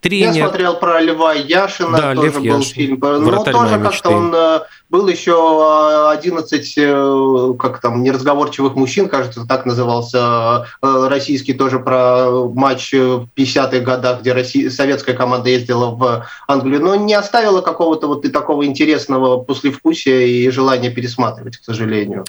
Тренер... 0.00 0.32
Я 0.32 0.44
смотрел 0.44 0.78
про 0.78 1.00
Льва 1.00 1.32
Яшина, 1.32 1.96
да, 1.96 2.14
тоже 2.14 2.26
Лев 2.26 2.34
был 2.36 2.44
Яшин, 2.44 2.74
фильм. 2.74 2.98
Но 3.00 3.44
тоже 3.44 3.80
как-то 3.80 4.10
он 4.10 4.34
э, 4.34 4.60
был 4.90 5.08
еще 5.08 6.10
11, 6.12 6.74
э, 6.76 7.54
как 7.58 7.80
там, 7.80 8.02
неразговорчивых 8.02 8.76
мужчин, 8.76 9.08
кажется, 9.08 9.46
так 9.46 9.66
назывался, 9.66 10.66
э, 10.82 11.08
российский 11.08 11.54
тоже 11.54 11.80
про 11.80 12.48
матч 12.48 12.92
в 12.92 13.26
50-х 13.34 13.80
годах, 13.80 14.20
где 14.20 14.32
Россия, 14.32 14.70
советская 14.70 15.13
команда 15.14 15.48
ездила 15.50 15.90
в 15.90 16.26
Англию, 16.46 16.80
но 16.82 16.94
не 16.94 17.14
оставила 17.14 17.60
какого-то 17.60 18.06
вот 18.06 18.24
и 18.24 18.28
такого 18.28 18.66
интересного 18.66 19.38
послевкусия 19.38 20.20
и 20.20 20.50
желания 20.50 20.90
пересматривать, 20.90 21.56
к 21.58 21.64
сожалению. 21.64 22.24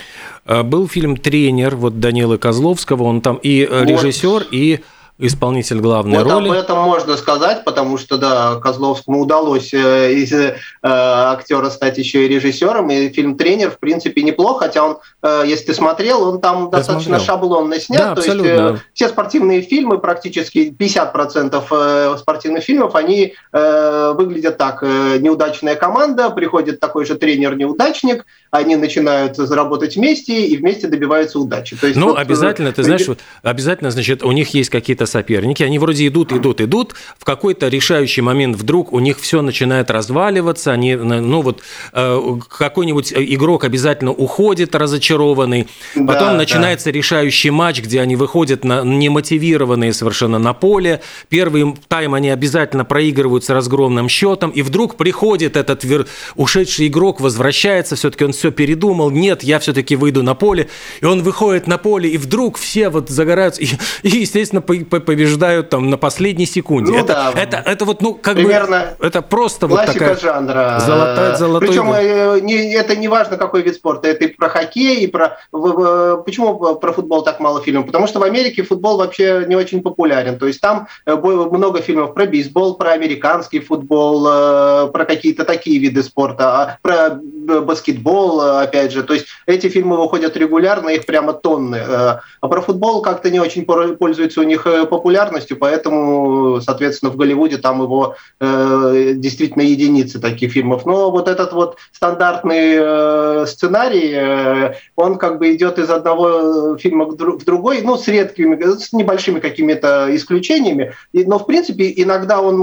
А, 0.45 0.63
был 0.63 0.88
фильм 0.88 1.17
«Тренер» 1.17 1.76
вот 1.76 2.00
Данилы 2.00 2.38
Козловского, 2.38 3.04
он 3.04 3.21
там 3.21 3.38
и 3.38 3.67
вот. 3.69 3.88
режиссер, 3.88 4.48
и 4.52 4.82
исполнитель 5.17 5.80
главной 5.80 6.17
вот 6.17 6.32
роли. 6.32 6.49
об 6.49 6.56
этом 6.56 6.80
можно 6.80 7.15
сказать, 7.15 7.63
потому 7.63 7.97
что, 7.97 8.17
да, 8.17 8.56
Козловскому 8.56 9.21
удалось 9.21 9.73
э, 9.73 10.13
из 10.13 10.34
э, 10.34 10.58
актера 10.82 11.69
стать 11.69 11.97
еще 11.97 12.25
и 12.25 12.28
режиссером, 12.28 12.91
и 12.91 13.10
фильм 13.10 13.38
«Тренер», 13.38 13.71
в 13.71 13.80
принципе, 13.80 14.23
неплох, 14.23 14.60
хотя 14.60 14.84
он, 14.84 14.97
э, 15.21 15.43
если 15.47 15.67
ты 15.67 15.73
смотрел, 15.73 16.21
он 16.21 16.41
там 16.41 16.65
Я 16.65 16.69
достаточно 16.80 17.17
смотрел. 17.17 17.25
шаблонно 17.25 17.80
снят, 17.80 18.01
да, 18.01 18.15
то 18.15 18.21
абсолютно. 18.21 18.49
есть 18.49 18.60
э, 18.60 18.78
все 18.93 19.08
спортивные 19.08 19.62
фильмы, 19.62 19.99
практически 19.99 20.75
50% 20.78 21.63
э, 21.71 22.17
спортивных 22.19 22.63
фильмов, 22.63 22.95
они 22.95 23.36
э, 23.54 24.13
выглядят 24.17 24.58
так. 24.58 24.84
Э, 24.84 25.17
неудачная 25.19 25.75
команда, 25.75 26.30
приходит 26.30 26.82
такой 26.82 27.06
же 27.06 27.15
тренер-неудачник, 27.15 28.25
они 28.51 28.75
начинают 28.75 29.38
заработать 29.38 29.95
вместе 29.95 30.45
и 30.45 30.58
вместе 30.58 30.88
добиваются 30.88 31.39
удачи. 31.39 31.78
То 31.78 31.88
есть, 31.88 31.97
ну, 31.97 32.10
вот, 32.10 32.19
обязательно, 32.19 32.73
ты 32.73 32.84
знаешь, 32.84 33.08
вот, 33.08 33.19
обязательно, 33.43 33.91
значит, 33.91 34.21
у 34.21 34.32
них 34.34 34.54
есть 34.54 34.69
какие-то 34.69 35.05
соперники, 35.06 35.63
они 35.63 35.80
вроде 35.80 36.08
идут, 36.08 36.32
идут, 36.34 36.62
идут, 36.62 36.96
в 37.18 37.26
какой-то 37.26 37.68
решающий 37.68 38.22
момент 38.22 38.58
вдруг 38.58 38.94
у 38.94 39.00
них 39.00 39.20
все 39.20 39.41
начинает 39.41 39.91
разваливаться, 39.91 40.72
они, 40.72 40.96
ну 40.96 41.41
вот, 41.41 41.62
э, 41.94 42.39
какой-нибудь 42.50 43.13
игрок 43.15 43.63
обязательно 43.63 44.12
уходит 44.12 44.76
разочарованный, 44.76 45.68
потом 45.94 46.30
да, 46.30 46.34
начинается 46.34 46.86
да. 46.86 46.91
решающий 46.91 47.50
матч, 47.50 47.82
где 47.82 48.02
они 48.02 48.15
выходят 48.15 48.63
на 48.63 48.84
немотивированные 48.84 49.94
совершенно 49.94 50.39
на 50.39 50.54
поле, 50.54 51.02
первый 51.30 51.76
тайм 51.88 52.13
они 52.13 52.30
обязательно 52.30 52.86
проигрывают 52.86 53.44
с 53.44 53.50
разгромным 53.50 54.10
счетом, 54.10 54.50
и 54.50 54.62
вдруг 54.62 54.96
приходит 54.96 55.58
этот 55.58 55.84
вер... 55.84 56.08
ушедший 56.36 56.88
игрок, 56.88 57.20
возвращается, 57.20 57.96
все-таки 57.96 58.26
он 58.26 58.34
все 58.34 58.52
передумал, 58.52 59.12
нет, 59.12 59.44
я 59.44 59.60
все-таки 59.60 59.96
выйду 59.96 60.24
на 60.24 60.36
поле, 60.36 60.70
и 61.02 61.06
он 61.06 61.24
выходит 61.24 61.68
на 61.68 61.78
поле, 61.78 62.10
и 62.10 62.18
вдруг 62.18 62.58
все 62.58 62.89
вот 62.89 63.10
загораются, 63.10 63.62
и, 63.62 63.68
и 64.04 64.10
естественно, 64.10 64.62
побеждают 64.99 65.69
там 65.69 65.89
на 65.89 65.97
последней 65.97 66.45
секунде. 66.45 66.91
Ну, 66.91 66.97
это, 66.99 67.13
да. 67.13 67.34
это, 67.36 67.58
это 67.65 67.86
вот, 67.86 68.01
ну, 68.01 68.13
как 68.13 68.36
Примерно 68.36 68.95
бы, 68.99 69.08
это 69.08 69.21
просто 69.21 69.67
вот 69.67 69.86
такая 69.86 70.15
жанра. 70.15 70.81
Золотая, 70.86 71.36
золотой 71.36 71.67
Причем 71.67 71.91
э, 71.91 72.39
не, 72.41 72.73
это 72.73 72.95
не 72.95 73.08
важно, 73.08 73.38
какой 73.38 73.62
вид 73.62 73.75
спорта, 73.75 74.08
это 74.08 74.25
и 74.25 74.27
про 74.27 74.49
хоккей, 74.49 75.01
и 75.01 75.08
про... 75.08 75.38
Почему 75.51 76.75
про 76.75 76.93
футбол 76.93 77.23
так 77.23 77.39
мало 77.39 77.62
фильмов? 77.62 77.86
Потому 77.86 78.08
что 78.08 78.19
в 78.19 78.23
Америке 78.23 78.63
футбол 78.63 78.97
вообще 78.97 79.45
не 79.47 79.55
очень 79.55 79.81
популярен, 79.81 80.38
то 80.38 80.47
есть 80.47 80.62
там 80.62 80.88
э, 81.05 81.15
много 81.15 81.81
фильмов 81.81 82.13
про 82.13 82.25
бейсбол, 82.25 82.75
про 82.75 82.91
американский 82.91 83.60
футбол, 83.60 84.27
э, 84.27 84.88
про 84.91 85.05
какие-то 85.05 85.45
такие 85.45 85.79
виды 85.79 86.03
спорта, 86.03 86.62
а 86.62 86.77
про 86.81 87.19
баскетбол, 87.62 88.41
опять 88.41 88.91
же. 88.91 89.03
То 89.03 89.13
есть 89.13 89.27
эти 89.45 89.67
фильмы 89.69 89.97
выходят 89.97 90.36
регулярно, 90.38 90.89
их 90.89 91.05
прямо 91.05 91.34
тонны. 91.34 91.77
А 91.77 92.47
про 92.47 92.62
футбол 92.62 93.01
как-то 93.01 93.29
не 93.29 93.39
очень 93.39 93.65
пользуется 93.65 94.41
у 94.41 94.43
них 94.43 94.65
популярностью, 94.86 95.58
поэтому, 95.58 96.62
соответственно, 96.62 97.12
в 97.12 97.17
Голливуде 97.17 97.58
там 97.58 97.82
его 97.82 98.15
э, 98.39 99.13
действительно 99.15 99.62
единицы 99.62 100.19
таких 100.19 100.52
фильмов. 100.52 100.86
Но 100.86 101.12
вот 101.12 101.28
этот 101.28 101.54
вот 101.54 101.78
стандартный 101.91 103.45
сценарий, 103.48 104.76
он 104.95 105.17
как 105.17 105.39
бы 105.39 105.54
идет 105.54 105.80
из 105.80 105.89
одного 105.89 106.78
фильма 106.78 107.06
в 107.06 107.45
другой, 107.45 107.82
ну, 107.82 107.98
с 107.98 108.08
редкими, 108.08 108.62
с 108.78 108.93
небольшими 108.93 109.39
какими-то 109.39 110.08
исключениями. 110.15 110.93
Но, 111.13 111.39
в 111.39 111.45
принципе, 111.45 111.93
иногда 111.95 112.41
он, 112.41 112.62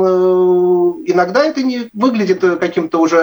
иногда 1.06 1.44
это 1.44 1.62
не 1.62 1.88
выглядит 1.92 2.40
каким-то 2.40 2.98
уже 2.98 3.18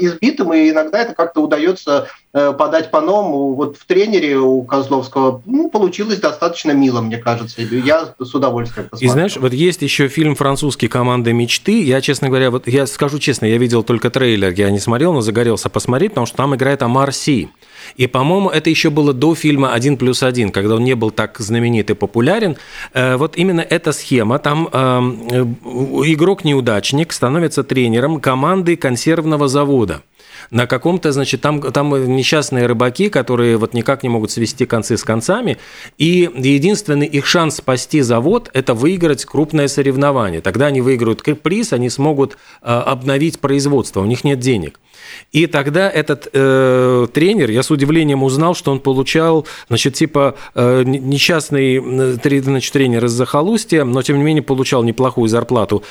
избитым, 0.00 0.52
и 0.52 0.70
иногда 0.70 1.00
это 1.00 1.14
как-то 1.14 1.42
удается 1.42 2.08
Э, 2.29 2.29
подать 2.32 2.90
по-новому. 2.90 3.54
Вот 3.54 3.76
в 3.76 3.86
тренере 3.86 4.38
у 4.38 4.62
Козловского 4.62 5.42
ну, 5.46 5.68
получилось 5.70 6.20
достаточно 6.20 6.72
мило, 6.72 7.00
мне 7.00 7.18
кажется. 7.18 7.60
Я 7.62 8.14
с 8.18 8.34
удовольствием 8.34 8.88
посмотрел. 8.88 9.10
И 9.10 9.12
знаешь, 9.12 9.36
вот 9.36 9.52
есть 9.52 9.82
еще 9.82 10.08
фильм 10.08 10.34
французский 10.34 10.88
«Команда 10.88 11.32
мечты». 11.32 11.82
Я, 11.82 12.00
честно 12.00 12.28
говоря, 12.28 12.50
вот 12.50 12.68
я 12.68 12.86
скажу 12.86 13.18
честно, 13.18 13.46
я 13.46 13.58
видел 13.58 13.82
только 13.82 14.10
трейлер, 14.10 14.52
я 14.52 14.70
не 14.70 14.78
смотрел, 14.78 15.12
но 15.12 15.20
загорелся 15.20 15.68
посмотреть, 15.68 16.12
потому 16.12 16.26
что 16.26 16.36
там 16.36 16.54
играет 16.54 16.82
Амар 16.82 17.12
Си. 17.12 17.48
И, 17.96 18.06
по-моему, 18.06 18.50
это 18.50 18.70
еще 18.70 18.90
было 18.90 19.12
до 19.12 19.34
фильма 19.34 19.72
«Один 19.72 19.96
плюс 19.96 20.22
один», 20.22 20.50
когда 20.50 20.76
он 20.76 20.84
не 20.84 20.94
был 20.94 21.10
так 21.10 21.38
знаменит 21.38 21.90
и 21.90 21.94
популярен. 21.94 22.56
Э, 22.92 23.16
вот 23.16 23.36
именно 23.36 23.60
эта 23.60 23.92
схема. 23.92 24.38
Там 24.38 24.68
эм, 24.72 25.28
э, 25.30 26.12
игрок-неудачник 26.12 27.12
становится 27.12 27.64
тренером 27.64 28.20
команды 28.20 28.76
консервного 28.76 29.48
завода 29.48 30.02
на 30.50 30.66
каком-то, 30.66 31.12
значит, 31.12 31.40
там, 31.40 31.60
там 31.60 32.16
несчастные 32.16 32.66
рыбаки, 32.66 33.08
которые 33.08 33.56
вот 33.56 33.74
никак 33.74 34.02
не 34.02 34.08
могут 34.08 34.30
свести 34.30 34.66
концы 34.66 34.96
с 34.96 35.04
концами, 35.04 35.58
и 35.98 36.30
единственный 36.34 37.06
их 37.06 37.26
шанс 37.26 37.56
спасти 37.56 38.00
завод– 38.00 38.50
это 38.52 38.74
выиграть 38.74 39.24
крупное 39.24 39.68
соревнование. 39.68 40.40
Тогда 40.40 40.66
они 40.66 40.80
выиграют 40.80 41.22
приз, 41.42 41.72
они 41.72 41.90
смогут 41.90 42.36
э, 42.62 42.66
обновить 42.66 43.40
производство, 43.40 44.00
у 44.00 44.06
них 44.06 44.24
нет 44.24 44.40
денег. 44.40 44.80
И 45.32 45.46
тогда 45.46 45.88
этот 45.88 46.28
э, 46.32 47.06
тренер, 47.12 47.50
я 47.50 47.62
с 47.62 47.70
удивлением 47.70 48.22
узнал, 48.22 48.54
что 48.54 48.72
он 48.72 48.80
получал, 48.80 49.46
значит, 49.68 49.94
типа 49.94 50.36
э, 50.54 50.82
несчастный 50.84 51.76
э, 51.76 52.40
значит, 52.42 52.72
тренер 52.72 53.04
из 53.04 53.12
захолустья, 53.12 53.84
но 53.84 54.02
тем 54.02 54.18
не 54.18 54.24
менее 54.24 54.42
получал 54.42 54.82
неплохую 54.82 55.28
зарплату. 55.28 55.82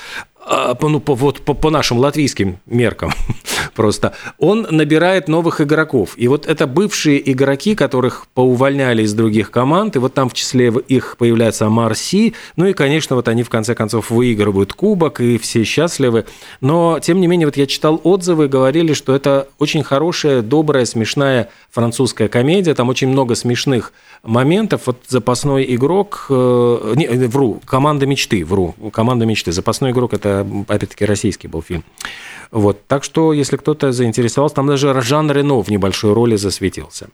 А, 0.42 0.76
ну, 0.80 1.00
по, 1.00 1.14
вот 1.14 1.42
по, 1.42 1.52
по 1.52 1.70
нашим 1.70 1.98
латвийским 1.98 2.58
меркам 2.64 3.12
просто, 3.74 4.14
он 4.38 4.66
набирает 4.70 5.28
новых 5.28 5.60
игроков. 5.60 6.14
И 6.16 6.28
вот 6.28 6.46
это 6.46 6.66
бывшие 6.66 7.30
игроки, 7.30 7.74
которых 7.74 8.26
поувольняли 8.32 9.02
из 9.02 9.12
других 9.12 9.50
команд, 9.50 9.96
и 9.96 9.98
вот 9.98 10.14
там 10.14 10.30
в 10.30 10.34
числе 10.34 10.72
их 10.88 11.16
появляется 11.18 11.68
Марси, 11.68 12.34
ну 12.56 12.66
и, 12.66 12.72
конечно, 12.72 13.16
вот 13.16 13.28
они 13.28 13.42
в 13.42 13.50
конце 13.50 13.74
концов 13.74 14.10
выигрывают 14.10 14.72
кубок, 14.72 15.20
и 15.20 15.36
все 15.36 15.62
счастливы. 15.62 16.24
Но, 16.62 16.98
тем 17.00 17.20
не 17.20 17.26
менее, 17.26 17.46
вот 17.46 17.58
я 17.58 17.66
читал 17.66 18.00
отзывы, 18.02 18.48
говорили, 18.48 18.94
что 18.94 19.14
это 19.14 19.46
очень 19.58 19.82
хорошая, 19.82 20.40
добрая, 20.40 20.86
смешная 20.86 21.50
французская 21.70 22.28
комедия, 22.28 22.74
там 22.74 22.88
очень 22.88 23.08
много 23.08 23.34
смешных 23.34 23.92
моментов. 24.22 24.82
Вот 24.86 24.96
запасной 25.08 25.74
игрок, 25.74 26.26
э, 26.30 26.94
не, 26.96 27.06
вру, 27.26 27.60
команда 27.64 28.06
мечты, 28.06 28.44
вру, 28.44 28.74
команда 28.92 29.26
мечты. 29.26 29.52
Запасной 29.52 29.90
игрок– 29.90 30.12
это 30.14 30.29
опять-таки, 30.68 31.04
российский 31.04 31.48
был 31.48 31.62
фильм. 31.62 31.84
Вот. 32.50 32.86
Так 32.86 33.04
что, 33.04 33.32
если 33.32 33.56
кто-то 33.56 33.92
заинтересовался, 33.92 34.56
там 34.56 34.66
даже 34.66 35.00
Жан 35.02 35.30
Рено 35.30 35.62
в 35.62 35.70
небольшой 35.70 36.12
роли 36.12 36.36
засветился. 36.36 37.08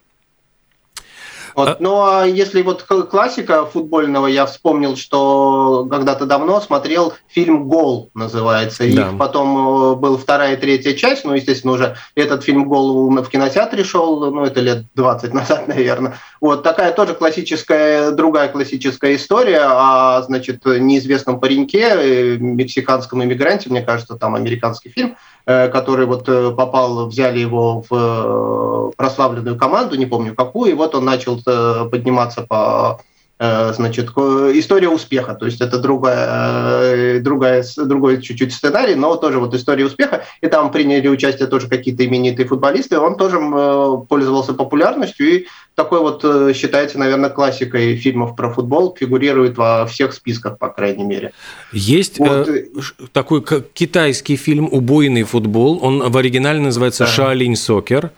Вот. 1.56 1.68
А... 1.68 1.76
Ну 1.80 2.04
а 2.04 2.24
если 2.26 2.62
вот 2.62 2.82
классика 2.82 3.64
футбольного, 3.64 4.26
я 4.26 4.44
вспомнил, 4.44 4.94
что 4.96 5.86
когда-то 5.90 6.26
давно 6.26 6.60
смотрел 6.60 7.14
фильм 7.26 7.66
«Гол» 7.66 8.10
называется. 8.14 8.84
Да. 8.94 9.10
И 9.10 9.16
потом 9.16 9.56
э, 9.56 9.94
был 9.96 10.18
вторая 10.18 10.54
и 10.54 10.60
третья 10.60 10.92
часть, 10.92 11.24
ну, 11.24 11.32
естественно, 11.32 11.72
уже 11.72 11.96
этот 12.14 12.44
фильм 12.44 12.68
«Гол» 12.68 13.10
в 13.10 13.28
кинотеатре 13.28 13.84
шел, 13.84 14.30
ну, 14.30 14.44
это 14.44 14.60
лет 14.60 14.84
20 14.94 15.32
назад, 15.34 15.66
наверное. 15.66 16.18
Вот 16.42 16.62
такая 16.62 16.92
тоже 16.92 17.14
классическая, 17.14 18.10
другая 18.10 18.48
классическая 18.48 19.16
история 19.16 19.62
о, 19.62 20.22
значит, 20.22 20.64
неизвестном 20.66 21.40
пареньке, 21.40 21.88
э, 21.88 22.36
мексиканском 22.36 23.24
иммигранте, 23.24 23.70
мне 23.70 23.80
кажется, 23.80 24.16
там 24.16 24.34
американский 24.34 24.90
фильм, 24.90 25.16
который 25.46 26.06
вот 26.06 26.28
э, 26.28 26.50
попал, 26.50 27.06
взяли 27.06 27.38
его 27.38 27.82
в 27.88 27.92
э, 27.92 28.90
прославленную 28.96 29.56
команду, 29.56 29.96
не 29.96 30.06
помню 30.06 30.34
какую, 30.34 30.72
и 30.72 30.74
вот 30.74 30.94
он 30.94 31.04
начал 31.04 31.40
подниматься 31.90 32.42
по 32.42 33.00
значит, 33.38 34.08
история 34.10 34.88
успеха, 34.88 35.34
то 35.34 35.46
есть 35.46 35.60
это 35.60 35.78
другая, 35.78 37.20
другая, 37.20 37.64
другой 37.76 38.22
чуть-чуть 38.22 38.52
сценарий, 38.52 38.94
но 38.94 39.16
тоже 39.16 39.38
вот 39.38 39.54
история 39.54 39.84
успеха, 39.84 40.24
и 40.40 40.46
там 40.46 40.70
приняли 40.70 41.08
участие 41.08 41.46
тоже 41.46 41.68
какие-то 41.68 42.04
именитые 42.06 42.46
футболисты, 42.46 42.98
он 42.98 43.16
тоже 43.16 43.38
пользовался 44.08 44.54
популярностью, 44.54 45.26
и 45.28 45.46
такой 45.76 46.00
вот 46.00 46.24
э, 46.24 46.54
считается, 46.54 46.98
наверное, 46.98 47.28
классикой 47.28 47.96
фильмов 47.96 48.34
про 48.34 48.50
футбол, 48.50 48.96
фигурирует 48.98 49.58
во 49.58 49.84
всех 49.84 50.14
списках, 50.14 50.58
по 50.58 50.70
крайней 50.70 51.04
мере. 51.04 51.32
Есть 51.70 52.18
вот. 52.18 52.48
э, 52.48 52.64
такой 53.12 53.44
китайский 53.74 54.36
фильм 54.36 54.68
«Убойный 54.72 55.24
футбол», 55.24 55.78
он 55.82 56.10
в 56.10 56.16
оригинале 56.16 56.60
называется 56.60 57.04
да. 57.04 57.10
«Шаолинь 57.10 57.56
Сокер», 57.56 58.10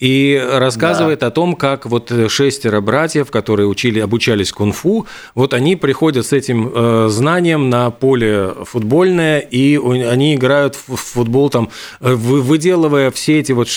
и 0.00 0.42
рассказывает 0.50 1.20
да. 1.20 1.28
о 1.28 1.30
том, 1.30 1.54
как 1.54 1.86
вот 1.86 2.10
шестеро 2.28 2.80
братьев, 2.80 3.30
которые 3.30 3.68
учили, 3.68 4.00
обучались 4.00 4.50
кунг-фу, 4.50 5.06
вот 5.34 5.54
они 5.54 5.76
приходят 5.76 6.26
с 6.26 6.32
этим 6.32 6.72
э, 6.74 7.08
знанием 7.10 7.68
на 7.70 7.90
поле 7.90 8.54
футбольное, 8.64 9.38
и 9.38 9.76
они 9.76 10.34
играют 10.34 10.74
в 10.74 10.96
футбол 10.96 11.50
там, 11.50 11.68
э, 12.00 12.14
выделывая 12.14 13.10
все 13.10 13.40
эти 13.40 13.52
вот 13.52 13.68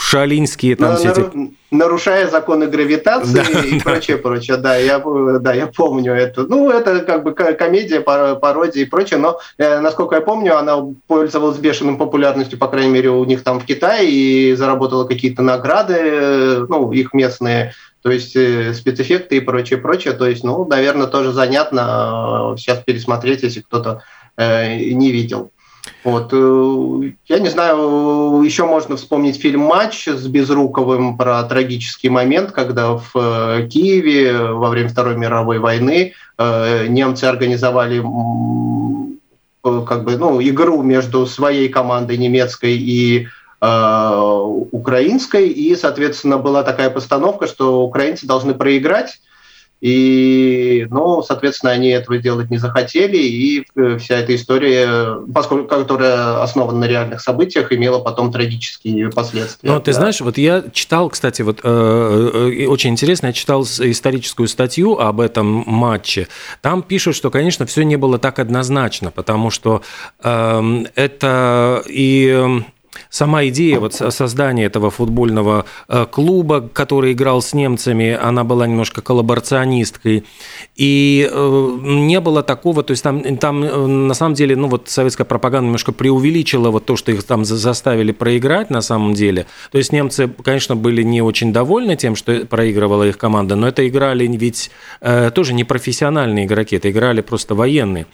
шаолиньские 0.00 0.76
там 0.76 0.92
но, 0.92 0.96
все 0.96 1.10
эти 1.10 1.52
нарушая 1.72 2.28
законы 2.28 2.66
гравитации 2.66 3.32
да, 3.32 3.60
и 3.60 3.78
да. 3.78 3.84
прочее, 3.84 4.18
прочее. 4.18 4.56
Да, 4.58 4.76
я, 4.76 5.02
да, 5.40 5.54
я 5.54 5.66
помню 5.66 6.12
это. 6.12 6.42
Ну, 6.42 6.70
это 6.70 7.00
как 7.00 7.24
бы 7.24 7.32
комедия, 7.32 8.00
пародия 8.00 8.82
и 8.82 8.88
прочее, 8.88 9.18
но, 9.18 9.40
э, 9.58 9.80
насколько 9.80 10.14
я 10.14 10.20
помню, 10.20 10.56
она 10.56 10.76
пользовалась 11.06 11.58
бешеным 11.58 11.96
популярностью, 11.96 12.58
по 12.58 12.68
крайней 12.68 12.90
мере, 12.90 13.10
у 13.10 13.24
них 13.24 13.42
там 13.42 13.58
в 13.58 13.64
Китае, 13.64 14.08
и 14.10 14.54
заработала 14.54 15.04
какие-то 15.04 15.42
награды, 15.42 15.94
э, 15.96 16.66
ну, 16.68 16.92
их 16.92 17.14
местные, 17.14 17.72
то 18.02 18.10
есть 18.10 18.36
э, 18.36 18.74
спецэффекты 18.74 19.38
и 19.38 19.40
прочее, 19.40 19.78
прочее. 19.78 20.12
То 20.12 20.26
есть, 20.26 20.44
ну, 20.44 20.66
наверное, 20.66 21.06
тоже 21.06 21.32
занятно 21.32 22.54
сейчас 22.58 22.78
пересмотреть, 22.78 23.42
если 23.42 23.60
кто-то 23.60 24.02
не 24.38 25.12
видел. 25.12 25.52
Вот. 26.04 26.32
Э, 26.32 27.12
я 27.28 27.38
не 27.38 27.48
знаю, 27.48 28.42
еще 28.42 28.66
можно 28.66 28.96
вспомнить 28.96 29.40
фильм 29.40 29.60
«Матч» 29.60 30.08
с 30.08 30.26
Безруковым 30.26 31.16
про 31.16 31.42
трагический 31.44 32.08
момент, 32.08 32.50
когда 32.50 32.96
в 32.96 33.10
э, 33.14 33.68
Киеве 33.68 34.48
во 34.48 34.68
время 34.68 34.88
Второй 34.88 35.16
мировой 35.16 35.58
войны 35.58 36.14
э, 36.38 36.86
немцы 36.88 37.24
организовали 37.24 38.02
как 39.62 40.02
бы, 40.02 40.16
ну, 40.16 40.42
игру 40.42 40.82
между 40.82 41.24
своей 41.26 41.68
командой 41.68 42.16
немецкой 42.16 42.76
и 42.76 43.28
украинской, 43.60 45.46
и, 45.46 45.76
соответственно, 45.76 46.38
была 46.38 46.64
такая 46.64 46.90
постановка, 46.90 47.46
что 47.46 47.84
украинцы 47.84 48.26
должны 48.26 48.54
проиграть, 48.54 49.20
и, 49.82 50.86
ну, 50.90 51.24
соответственно, 51.24 51.72
они 51.72 51.88
этого 51.88 52.16
делать 52.16 52.50
не 52.50 52.58
захотели, 52.58 53.16
и 53.16 53.66
э, 53.74 53.98
вся 53.98 54.18
эта 54.18 54.36
история, 54.36 55.18
поскольку, 55.34 55.66
которая 55.66 56.40
основана 56.40 56.78
на 56.78 56.84
реальных 56.84 57.20
событиях, 57.20 57.72
имела 57.72 57.98
потом 57.98 58.30
трагические 58.30 59.10
последствия. 59.10 59.68
Ну, 59.68 59.80
ты 59.80 59.90
да. 59.90 59.98
знаешь, 59.98 60.20
вот 60.20 60.38
я 60.38 60.62
читал, 60.72 61.10
кстати, 61.10 61.42
вот 61.42 61.62
э, 61.64 61.68
э, 61.68 62.66
очень 62.66 62.90
интересно, 62.90 63.26
я 63.26 63.32
читал 63.32 63.64
историческую 63.64 64.46
статью 64.46 65.00
об 65.00 65.20
этом 65.20 65.64
матче. 65.66 66.28
Там 66.60 66.84
пишут, 66.84 67.16
что, 67.16 67.32
конечно, 67.32 67.66
все 67.66 67.82
не 67.82 67.96
было 67.96 68.20
так 68.20 68.38
однозначно, 68.38 69.10
потому 69.10 69.50
что 69.50 69.82
э, 70.22 70.84
это 70.94 71.82
и 71.88 72.62
Сама 73.08 73.46
идея 73.46 73.80
вот 73.80 73.94
создания 73.94 74.64
этого 74.64 74.90
футбольного 74.90 75.64
э, 75.88 76.06
клуба, 76.10 76.60
который 76.60 77.12
играл 77.12 77.40
с 77.40 77.54
немцами, 77.54 78.18
она 78.20 78.44
была 78.44 78.66
немножко 78.66 79.00
коллаборационисткой. 79.00 80.24
И 80.76 81.28
э, 81.30 81.78
не 81.82 82.20
было 82.20 82.42
такого, 82.42 82.82
то 82.82 82.90
есть 82.90 83.02
там, 83.02 83.36
там 83.38 83.64
э, 83.64 83.86
на 83.86 84.14
самом 84.14 84.34
деле, 84.34 84.56
ну 84.56 84.68
вот 84.68 84.88
советская 84.88 85.24
пропаганда 85.24 85.66
немножко 85.66 85.92
преувеличила 85.92 86.70
вот 86.70 86.84
то, 86.84 86.96
что 86.96 87.12
их 87.12 87.22
там 87.24 87.44
заставили 87.44 88.12
проиграть 88.12 88.70
на 88.70 88.82
самом 88.82 89.14
деле. 89.14 89.46
То 89.70 89.78
есть 89.78 89.92
немцы, 89.92 90.28
конечно, 90.28 90.76
были 90.76 91.02
не 91.02 91.22
очень 91.22 91.52
довольны 91.52 91.96
тем, 91.96 92.14
что 92.16 92.46
проигрывала 92.46 93.04
их 93.04 93.18
команда, 93.18 93.56
но 93.56 93.68
это 93.68 93.86
играли 93.86 94.26
ведь 94.26 94.70
тоже 95.34 95.52
не 95.52 95.64
профессиональные 95.64 96.46
игроки, 96.46 96.76
это 96.76 96.90
играли 96.90 97.20
просто 97.20 97.54
военные. 97.54 98.06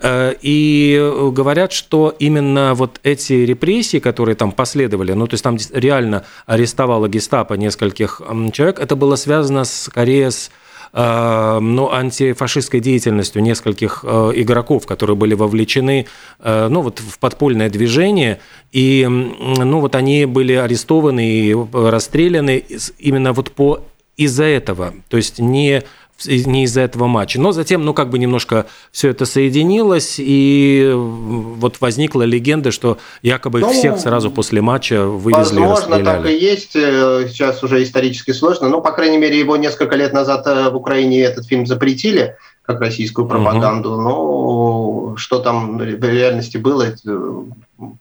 И 0.00 1.30
говорят, 1.32 1.72
что 1.72 2.14
именно 2.18 2.74
вот 2.74 3.00
эти 3.02 3.32
репрессии, 3.32 3.98
которые 3.98 4.36
там 4.36 4.52
последовали, 4.52 5.12
ну, 5.12 5.26
то 5.26 5.34
есть 5.34 5.42
там 5.42 5.56
реально 5.72 6.24
арестовало 6.46 7.08
гестапо 7.08 7.54
нескольких 7.54 8.22
человек, 8.52 8.78
это 8.78 8.94
было 8.94 9.16
связано 9.16 9.64
скорее 9.64 10.30
с 10.30 10.50
э, 10.92 11.58
ну, 11.60 11.90
антифашистской 11.90 12.80
деятельностью 12.80 13.42
нескольких 13.42 14.04
э, 14.06 14.32
игроков, 14.36 14.86
которые 14.86 15.16
были 15.16 15.34
вовлечены 15.34 16.06
э, 16.40 16.68
ну, 16.68 16.82
вот 16.82 17.00
в 17.00 17.18
подпольное 17.18 17.70
движение, 17.70 18.40
и 18.72 19.06
ну, 19.08 19.80
вот 19.80 19.94
они 19.94 20.24
были 20.26 20.54
арестованы 20.54 21.28
и 21.28 21.56
расстреляны 21.72 22.64
именно 22.98 23.32
вот 23.32 23.50
по 23.52 23.84
из-за 24.16 24.44
этого, 24.44 24.94
то 25.08 25.16
есть 25.16 25.38
не 25.38 25.84
не 26.26 26.64
из-за 26.64 26.82
этого 26.82 27.06
матча. 27.06 27.40
Но 27.40 27.52
затем, 27.52 27.84
ну, 27.84 27.94
как 27.94 28.10
бы 28.10 28.18
немножко 28.18 28.66
все 28.90 29.10
это 29.10 29.26
соединилось, 29.26 30.16
и 30.18 30.92
вот 30.94 31.80
возникла 31.80 32.22
легенда, 32.22 32.72
что 32.72 32.98
якобы 33.22 33.60
ну, 33.60 33.72
всех 33.72 33.98
сразу 33.98 34.30
после 34.30 34.60
матча 34.60 35.04
вывезли 35.06 35.60
Возможно, 35.60 36.04
так 36.04 36.26
и 36.26 36.34
есть. 36.34 36.74
Э, 36.74 37.26
сейчас 37.28 37.62
уже 37.62 37.82
исторически 37.82 38.32
сложно. 38.32 38.68
Ну, 38.68 38.80
по 38.80 38.92
крайней 38.92 39.18
мере, 39.18 39.38
его 39.38 39.56
несколько 39.56 39.96
лет 39.96 40.12
назад 40.12 40.46
э, 40.46 40.70
в 40.70 40.76
Украине 40.76 41.20
этот 41.22 41.46
фильм 41.46 41.66
запретили 41.66 42.36
как 42.68 42.82
российскую 42.82 43.26
пропаганду. 43.26 43.94
Угу. 43.94 44.02
Но 44.02 45.16
что 45.16 45.38
там 45.38 45.78
в 45.78 46.04
реальности 46.04 46.58
было, 46.58 46.84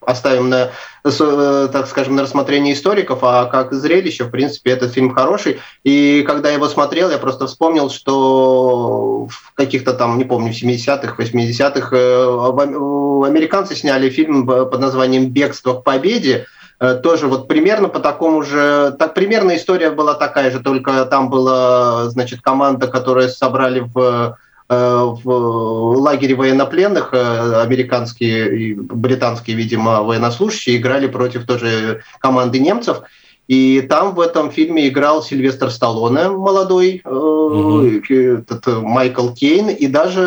оставим 0.01 0.49
на, 0.49 0.71
э, 1.05 1.69
так 1.71 1.87
скажем, 1.87 2.17
на 2.17 2.23
рассмотрение 2.23 2.73
историков, 2.73 3.19
а 3.21 3.45
как 3.45 3.71
зрелище, 3.71 4.25
в 4.25 4.29
принципе, 4.29 4.71
этот 4.71 4.91
фильм 4.91 5.13
хороший. 5.13 5.61
И 5.85 6.25
когда 6.27 6.49
я 6.49 6.55
его 6.55 6.67
смотрел, 6.67 7.09
я 7.09 7.17
просто 7.17 7.47
вспомнил, 7.47 7.89
что 7.89 9.27
в 9.27 9.53
каких-то 9.53 9.93
там, 9.93 10.17
не 10.17 10.25
помню, 10.25 10.51
70-х, 10.51 11.15
80-х 11.17 11.95
э, 11.95 13.25
американцы 13.25 13.73
сняли 13.73 14.09
фильм 14.09 14.45
под 14.45 14.79
названием 14.81 15.29
«Бегство 15.29 15.75
к 15.75 15.85
победе», 15.85 16.45
э, 16.81 16.95
тоже 16.95 17.27
вот 17.27 17.47
примерно 17.47 17.87
по 17.87 18.01
такому 18.01 18.43
же, 18.43 18.93
так 18.99 19.13
примерно 19.13 19.55
история 19.55 19.91
была 19.91 20.15
такая 20.15 20.51
же, 20.51 20.59
только 20.59 21.05
там 21.05 21.29
была, 21.29 22.09
значит, 22.09 22.41
команда, 22.41 22.87
которая 22.87 23.29
собрали 23.29 23.79
в 23.79 24.35
в 24.69 25.97
лагере 25.97 26.35
военнопленных 26.35 27.13
э, 27.13 27.61
американские 27.61 28.59
и 28.59 28.73
британские, 28.73 29.55
видимо, 29.55 30.03
военнослужащие 30.03 30.77
играли 30.77 31.07
против 31.07 31.45
тоже 31.45 32.03
команды 32.19 32.59
немцев. 32.59 33.01
И 33.47 33.79
там 33.81 34.13
в 34.13 34.19
этом 34.19 34.51
фильме 34.51 34.89
играл 34.89 35.23
Сильвестр 35.23 35.71
Сталлоне, 35.71 36.27
молодой, 36.27 37.01
угу. 37.05 37.85
этот 37.85 38.67
Майкл 38.83 39.29
Кейн, 39.29 39.69
и 39.69 39.87
даже 39.87 40.21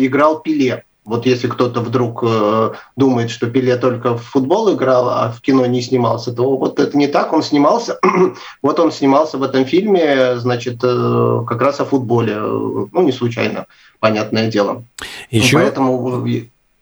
играл 0.00 0.40
Пиле. 0.40 0.85
Вот 1.06 1.24
если 1.24 1.46
кто-то 1.46 1.80
вдруг 1.80 2.24
э, 2.24 2.72
думает, 2.96 3.30
что 3.30 3.46
Пеле 3.46 3.76
только 3.76 4.16
в 4.16 4.22
футбол 4.22 4.74
играл, 4.74 5.08
а 5.08 5.32
в 5.32 5.40
кино 5.40 5.64
не 5.64 5.80
снимался, 5.80 6.32
то 6.32 6.56
вот 6.56 6.80
это 6.80 6.98
не 6.98 7.06
так, 7.06 7.32
он 7.32 7.42
снимался. 7.42 7.98
вот 8.62 8.80
он 8.80 8.90
снимался 8.90 9.38
в 9.38 9.44
этом 9.44 9.64
фильме, 9.64 10.36
значит, 10.36 10.80
э, 10.82 11.44
как 11.46 11.62
раз 11.62 11.80
о 11.80 11.84
футболе. 11.84 12.36
Ну, 12.36 13.02
не 13.02 13.12
случайно, 13.12 13.66
понятное 14.00 14.50
дело. 14.50 14.82
Еще... 15.30 15.56
Поэтому 15.58 16.26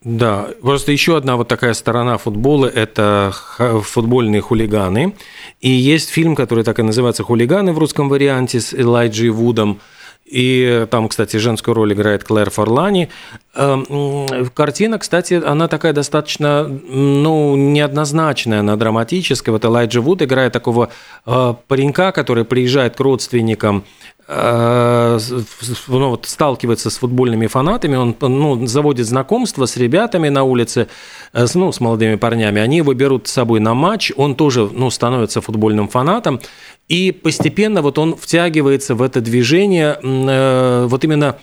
да, 0.04 0.48
просто 0.60 0.92
еще 0.92 1.16
одна 1.16 1.36
вот 1.36 1.48
такая 1.48 1.72
сторона 1.72 2.18
футбола– 2.18 2.66
это 2.74 3.32
футбольные 3.82 4.42
хулиганы. 4.42 5.14
И 5.62 5.70
есть 5.70 6.10
фильм, 6.10 6.36
который 6.36 6.62
так 6.62 6.78
и 6.78 6.82
называется 6.82 7.22
«Хулиганы» 7.22 7.72
в 7.72 7.78
русском 7.78 8.10
варианте 8.10 8.60
с 8.60 8.74
Элайджей 8.74 9.30
Вудом. 9.30 9.80
И 10.24 10.86
там, 10.90 11.08
кстати, 11.08 11.36
женскую 11.36 11.74
роль 11.74 11.92
играет 11.92 12.24
Клэр 12.24 12.50
Форлани. 12.50 13.10
Эм, 13.54 14.26
картина, 14.54 14.98
кстати, 14.98 15.34
она 15.34 15.68
такая 15.68 15.92
достаточно, 15.92 16.64
ну, 16.66 17.56
неоднозначная, 17.56 18.60
она 18.60 18.76
драматическая. 18.76 19.52
Вот 19.52 19.64
Элайджа 19.64 20.00
Вуд 20.00 20.22
играет 20.22 20.52
такого 20.52 20.90
э, 21.26 21.54
паренька, 21.68 22.10
который 22.12 22.44
приезжает 22.44 22.96
к 22.96 23.00
родственникам 23.00 23.84
ну, 24.28 26.08
вот, 26.10 26.26
сталкивается 26.26 26.90
с 26.90 26.96
футбольными 26.96 27.46
фанатами, 27.46 27.96
он 27.96 28.16
ну, 28.20 28.66
заводит 28.66 29.06
знакомства 29.06 29.66
с 29.66 29.76
ребятами 29.76 30.30
на 30.30 30.44
улице, 30.44 30.88
э, 31.32 31.46
ну, 31.54 31.72
с 31.72 31.80
молодыми 31.80 32.14
парнями, 32.16 32.60
они 32.60 32.78
его 32.78 32.94
берут 32.94 33.28
с 33.28 33.32
собой 33.32 33.60
на 33.60 33.74
матч, 33.74 34.12
он 34.16 34.34
тоже 34.34 34.68
ну, 34.72 34.90
становится 34.90 35.40
футбольным 35.40 35.88
фанатом, 35.88 36.40
и 36.88 37.12
постепенно 37.12 37.82
вот 37.82 37.98
он 37.98 38.16
втягивается 38.16 38.94
в 38.94 39.02
это 39.02 39.20
движение, 39.20 39.98
э, 40.02 40.86
вот 40.88 41.04
именно 41.04 41.36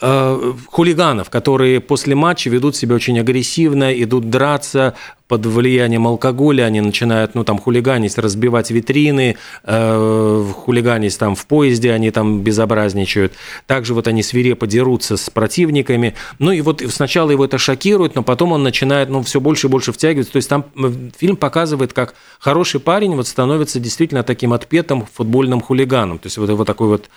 хулиганов, 0.00 1.30
которые 1.30 1.80
после 1.80 2.16
матча 2.16 2.50
ведут 2.50 2.74
себя 2.74 2.96
очень 2.96 3.18
агрессивно, 3.20 3.92
идут 4.02 4.28
драться, 4.28 4.94
под 5.26 5.46
влиянием 5.46 6.06
алкоголя 6.06 6.64
они 6.64 6.80
начинают, 6.80 7.34
ну, 7.34 7.44
там, 7.44 7.58
хулиганить, 7.58 8.18
разбивать 8.18 8.70
витрины, 8.70 9.36
э, 9.64 10.44
хулиганить 10.54 11.18
там 11.18 11.34
в 11.34 11.46
поезде, 11.46 11.92
они 11.92 12.10
там 12.10 12.42
безобразничают. 12.42 13.32
Также 13.66 13.94
вот 13.94 14.06
они 14.06 14.22
свирепо 14.22 14.66
дерутся 14.66 15.16
с 15.16 15.30
противниками. 15.30 16.14
Ну, 16.38 16.52
и 16.52 16.60
вот 16.60 16.82
сначала 16.90 17.30
его 17.30 17.44
это 17.44 17.56
шокирует, 17.56 18.14
но 18.14 18.22
потом 18.22 18.52
он 18.52 18.62
начинает, 18.62 19.08
ну, 19.08 19.22
все 19.22 19.40
больше 19.40 19.68
и 19.68 19.70
больше 19.70 19.92
втягиваться. 19.92 20.32
То 20.32 20.36
есть 20.36 20.48
там 20.48 20.66
фильм 21.16 21.36
показывает, 21.36 21.94
как 21.94 22.14
хороший 22.38 22.80
парень 22.80 23.16
вот 23.16 23.26
становится 23.26 23.80
действительно 23.80 24.24
таким 24.24 24.52
отпетым 24.52 25.06
футбольным 25.10 25.62
хулиганом. 25.62 26.18
То 26.18 26.26
есть 26.26 26.36
вот 26.36 26.50
его 26.50 26.64
такой 26.64 26.88
вот 26.88 27.08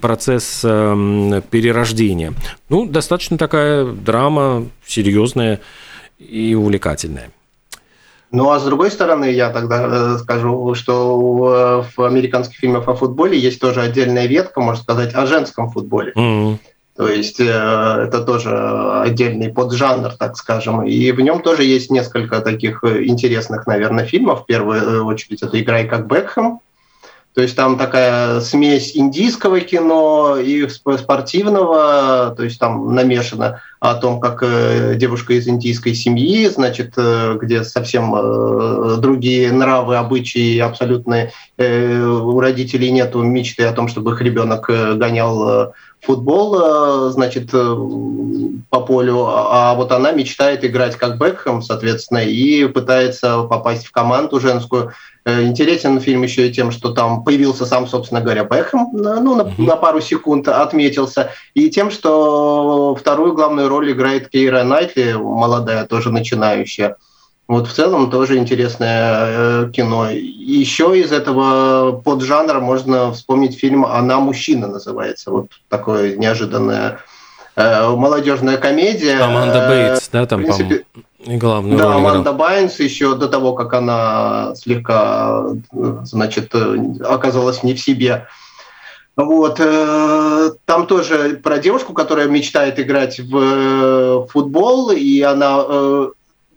процесс 0.00 0.60
э, 0.64 1.42
перерождения. 1.50 2.34
Ну, 2.68 2.84
достаточно 2.84 3.38
такая 3.38 3.86
драма 3.86 4.66
серьезная 4.86 5.60
и 6.18 6.54
увлекательная. 6.54 7.30
Ну 8.34 8.50
а 8.50 8.58
с 8.58 8.64
другой 8.64 8.90
стороны, 8.90 9.26
я 9.30 9.50
тогда 9.50 9.86
э, 9.86 10.18
скажу, 10.18 10.74
что 10.74 11.86
в 11.96 12.02
американских 12.04 12.58
фильмах 12.58 12.88
о 12.88 12.94
футболе 12.94 13.38
есть 13.38 13.60
тоже 13.60 13.80
отдельная 13.80 14.26
ветка, 14.26 14.60
можно 14.60 14.82
сказать, 14.82 15.14
о 15.14 15.24
женском 15.26 15.70
футболе. 15.70 16.12
Mm-hmm. 16.16 16.58
То 16.96 17.08
есть 17.08 17.38
э, 17.38 17.44
это 17.44 18.24
тоже 18.24 18.50
отдельный 19.02 19.50
поджанр, 19.50 20.16
так 20.16 20.36
скажем. 20.36 20.84
И 20.84 21.12
в 21.12 21.20
нем 21.20 21.42
тоже 21.42 21.62
есть 21.62 21.92
несколько 21.92 22.40
таких 22.40 22.82
интересных, 22.82 23.68
наверное, 23.68 24.04
фильмов. 24.04 24.42
В 24.42 24.46
первую 24.46 25.06
очередь 25.06 25.44
это 25.44 25.60
«Играй 25.60 25.86
как 25.86 26.08
Бекхэм», 26.08 26.58
то 27.34 27.42
есть 27.42 27.56
там 27.56 27.76
такая 27.76 28.40
смесь 28.40 28.92
индийского 28.94 29.60
кино 29.60 30.36
и 30.36 30.68
спортивного, 30.68 32.32
то 32.36 32.44
есть 32.44 32.60
там 32.60 32.94
намешано 32.94 33.60
о 33.80 33.94
том, 33.94 34.20
как 34.20 34.42
э, 34.42 34.94
девушка 34.94 35.34
из 35.34 35.48
индийской 35.48 35.94
семьи, 35.94 36.46
значит, 36.46 36.92
э, 36.96 37.36
где 37.40 37.64
совсем 37.64 38.14
э, 38.14 38.96
другие 38.98 39.50
нравы, 39.50 39.96
обычаи, 39.96 40.58
абсолютно 40.58 41.30
у 41.58 42.40
родителей 42.40 42.90
нету 42.90 43.22
мечты 43.22 43.64
о 43.64 43.72
том, 43.72 43.88
чтобы 43.88 44.12
их 44.12 44.20
ребенок 44.20 44.66
гонял 44.66 45.72
футбол, 46.04 47.10
значит, 47.10 47.50
по 47.50 48.80
полю, 48.80 49.26
а 49.26 49.74
вот 49.74 49.92
она 49.92 50.12
мечтает 50.12 50.64
играть 50.64 50.96
как 50.96 51.18
Бекхэм, 51.18 51.62
соответственно, 51.62 52.18
и 52.18 52.66
пытается 52.66 53.42
попасть 53.42 53.86
в 53.86 53.92
команду 53.92 54.40
женскую. 54.40 54.92
Э, 55.26 55.42
интересен 55.44 56.00
фильм 56.00 56.22
еще 56.22 56.48
и 56.48 56.52
тем, 56.52 56.70
что 56.70 56.92
там 56.92 57.24
появился 57.24 57.64
сам, 57.64 57.86
собственно 57.86 58.20
говоря, 58.20 58.44
Бэхэм, 58.44 58.90
ну, 58.92 59.34
на, 59.34 59.50
на 59.56 59.76
пару 59.76 60.00
секунд 60.00 60.48
отметился, 60.48 61.30
и 61.54 61.70
тем, 61.70 61.90
что 61.90 62.94
вторую 62.94 63.32
главную 63.32 63.68
роль 63.68 63.92
играет 63.92 64.28
Кейра 64.28 64.64
Найтли, 64.64 65.14
молодая, 65.14 65.86
тоже 65.86 66.10
начинающая. 66.10 66.96
Вот 67.46 67.68
в 67.68 67.72
целом 67.72 68.10
тоже 68.10 68.38
интересное 68.38 69.66
э, 69.66 69.70
кино. 69.70 70.08
Еще 70.10 70.98
из 70.98 71.12
этого 71.12 71.92
поджанра 71.92 72.60
можно 72.60 73.12
вспомнить 73.12 73.58
фильм 73.58 73.84
«Она 73.84 74.18
мужчина» 74.18 74.66
называется. 74.66 75.30
Вот 75.30 75.48
такое 75.68 76.16
неожиданное 76.16 77.00
э, 77.56 77.88
молодежная 77.90 78.56
комедия. 78.56 79.20
Аманда 79.20 79.68
Бейтс, 79.68 80.08
да, 80.08 80.24
там, 80.26 80.44
по-моему. 80.44 80.84
И 81.26 81.36
главную 81.36 81.78
да, 81.78 81.84
роль 81.84 81.94
Аманда 81.96 82.20
играл. 82.20 82.34
Байнс 82.34 82.80
еще 82.80 83.14
до 83.14 83.28
того, 83.28 83.54
как 83.54 83.74
она 83.74 84.54
слегка, 84.56 85.44
значит, 86.02 86.54
оказалась 87.02 87.62
не 87.62 87.74
в 87.74 87.80
себе. 87.80 88.26
Вот. 89.16 89.60
Э, 89.60 90.50
там 90.64 90.86
тоже 90.86 91.40
про 91.42 91.58
девушку, 91.58 91.92
которая 91.92 92.28
мечтает 92.28 92.80
играть 92.80 93.20
в 93.20 93.36
э, 93.38 94.26
футбол, 94.30 94.90
и 94.90 95.20
она 95.20 95.64
э, 95.66 96.08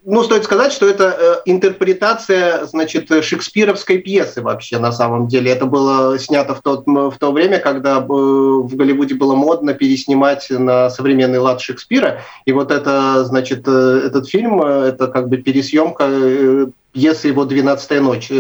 ну, 0.09 0.23
стоит 0.23 0.45
сказать, 0.45 0.71
что 0.71 0.87
это 0.87 1.17
э, 1.19 1.51
интерпретация, 1.51 2.65
значит, 2.65 3.09
шекспировской 3.25 3.97
пьесы 3.97 4.41
вообще 4.41 4.79
на 4.79 4.93
самом 4.93 5.27
деле. 5.27 5.51
Это 5.51 5.65
было 5.65 6.17
снято 6.17 6.55
в, 6.55 6.61
тот, 6.61 6.87
в 6.87 7.17
то 7.19 7.33
время, 7.33 7.59
когда 7.59 7.99
в 7.99 8.73
Голливуде 8.73 9.15
было 9.15 9.35
модно 9.35 9.73
переснимать 9.73 10.49
на 10.49 10.89
современный 10.89 11.39
лад 11.39 11.59
Шекспира. 11.59 12.21
И 12.45 12.53
вот 12.53 12.71
это, 12.71 13.25
значит, 13.25 13.67
э, 13.67 14.01
этот 14.05 14.29
фильм, 14.29 14.61
э, 14.61 14.85
это 14.87 15.07
как 15.07 15.27
бы 15.27 15.37
пересъемка 15.37 16.71
пьесы 16.93 17.27
его 17.27 17.43
«Двенадцатая 17.43 17.99
ночь» 17.99 18.31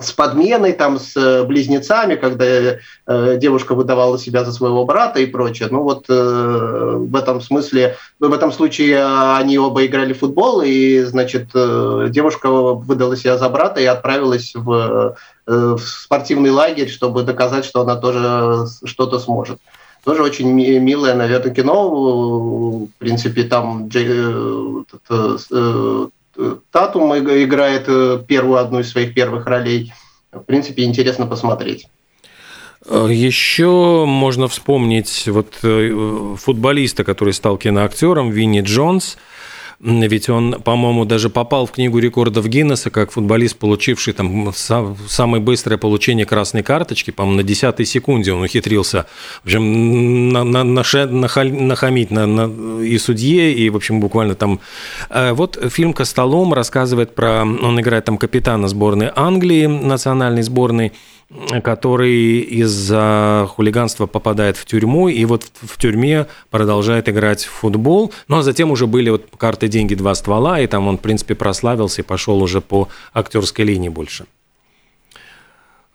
с 0.00 0.12
подменой, 0.12 0.72
там, 0.72 0.98
с 0.98 1.16
э, 1.16 1.44
близнецами, 1.44 2.14
когда 2.14 2.44
э, 2.44 2.78
девушка 3.36 3.74
выдавала 3.74 4.18
себя 4.18 4.44
за 4.44 4.52
своего 4.52 4.84
брата 4.84 5.18
и 5.18 5.26
прочее. 5.26 5.68
Ну 5.70 5.82
вот 5.82 6.06
э, 6.08 6.96
в 6.98 7.16
этом 7.16 7.40
смысле, 7.40 7.96
в 8.20 8.32
этом 8.32 8.52
случае 8.52 9.04
они 9.36 9.58
оба 9.58 9.84
играли 9.84 10.12
в 10.12 10.20
футбол, 10.20 10.62
и, 10.62 11.00
значит, 11.00 11.48
э, 11.54 12.06
девушка 12.10 12.48
выдала 12.48 13.16
себя 13.16 13.38
за 13.38 13.48
брата 13.48 13.80
и 13.80 13.86
отправилась 13.86 14.52
в, 14.54 15.16
э, 15.46 15.52
в 15.76 15.80
спортивный 15.80 16.50
лагерь, 16.50 16.88
чтобы 16.88 17.24
доказать, 17.24 17.64
что 17.64 17.80
она 17.80 17.96
тоже 17.96 18.66
что-то 18.84 19.18
сможет. 19.18 19.58
Тоже 20.04 20.22
очень 20.22 20.48
милое, 20.50 21.14
наверное, 21.14 21.52
кино. 21.52 21.90
В 21.90 22.88
принципе, 22.98 23.42
там 23.42 23.88
Джей, 23.88 24.06
э, 25.10 26.06
Татум 26.70 27.16
играет 27.16 27.84
э, 27.88 28.22
первую 28.26 28.58
одну 28.58 28.80
из 28.80 28.90
своих 28.90 29.14
первых 29.14 29.46
ролей. 29.46 29.92
В 30.32 30.40
принципе, 30.40 30.84
интересно 30.84 31.26
посмотреть. 31.26 31.88
Э, 32.86 33.08
Еще 33.10 34.04
можно 34.06 34.46
вспомнить 34.48 35.26
вот 35.26 35.58
э, 35.62 36.36
футболиста, 36.38 37.04
который 37.04 37.34
стал 37.34 37.56
киноактером, 37.56 38.30
Винни 38.30 38.60
Джонс– 38.60 39.16
ведь 39.80 40.28
он, 40.28 40.60
по-моему, 40.62 41.04
даже 41.04 41.30
попал 41.30 41.66
в 41.66 41.70
книгу 41.70 41.98
рекордов 41.98 42.48
Гиннесса 42.48 42.90
как 42.90 43.12
футболист, 43.12 43.56
получивший 43.56 44.12
там 44.12 44.52
самое 44.52 45.40
быстрое 45.40 45.78
получение 45.78 46.26
красной 46.26 46.64
карточки, 46.64 47.12
по-моему, 47.12 47.38
на 47.38 47.42
десятой 47.44 47.86
секунде 47.86 48.32
он 48.32 48.42
ухитрился, 48.42 49.06
в 49.42 49.46
общем, 49.46 50.32
на, 50.32 50.42
на, 50.42 50.64
на, 50.64 50.82
нахамить 51.06 52.10
на, 52.10 52.26
на, 52.26 52.82
и 52.82 52.98
судье, 52.98 53.52
и, 53.52 53.70
в 53.70 53.76
общем, 53.76 54.00
буквально 54.00 54.34
там... 54.34 54.60
Э, 55.10 55.32
вот 55.32 55.58
фильм 55.70 55.92
«Костолом» 55.92 56.52
рассказывает 56.52 57.14
про... 57.14 57.42
Он 57.42 57.80
играет 57.80 58.04
там 58.04 58.18
капитана 58.18 58.66
сборной 58.66 59.12
Англии, 59.14 59.66
национальной 59.66 60.42
сборной, 60.42 60.92
который 61.62 62.40
из-за 62.40 63.46
хулиганства 63.50 64.06
попадает 64.06 64.56
в 64.56 64.64
тюрьму, 64.64 65.08
и 65.08 65.24
вот 65.26 65.44
в 65.60 65.78
тюрьме 65.78 66.26
продолжает 66.50 67.08
играть 67.08 67.44
в 67.44 67.50
футбол. 67.50 68.12
Ну, 68.28 68.38
а 68.38 68.42
затем 68.42 68.70
уже 68.70 68.86
были 68.86 69.10
вот 69.10 69.26
карты 69.36 69.68
«Деньги. 69.68 69.94
Два 69.94 70.14
ствола», 70.14 70.60
и 70.60 70.66
там 70.66 70.88
он, 70.88 70.96
в 70.96 71.00
принципе, 71.00 71.34
прославился 71.34 72.02
и 72.02 72.04
пошел 72.04 72.42
уже 72.42 72.60
по 72.60 72.88
актерской 73.12 73.64
линии 73.64 73.88
больше. 73.88 74.26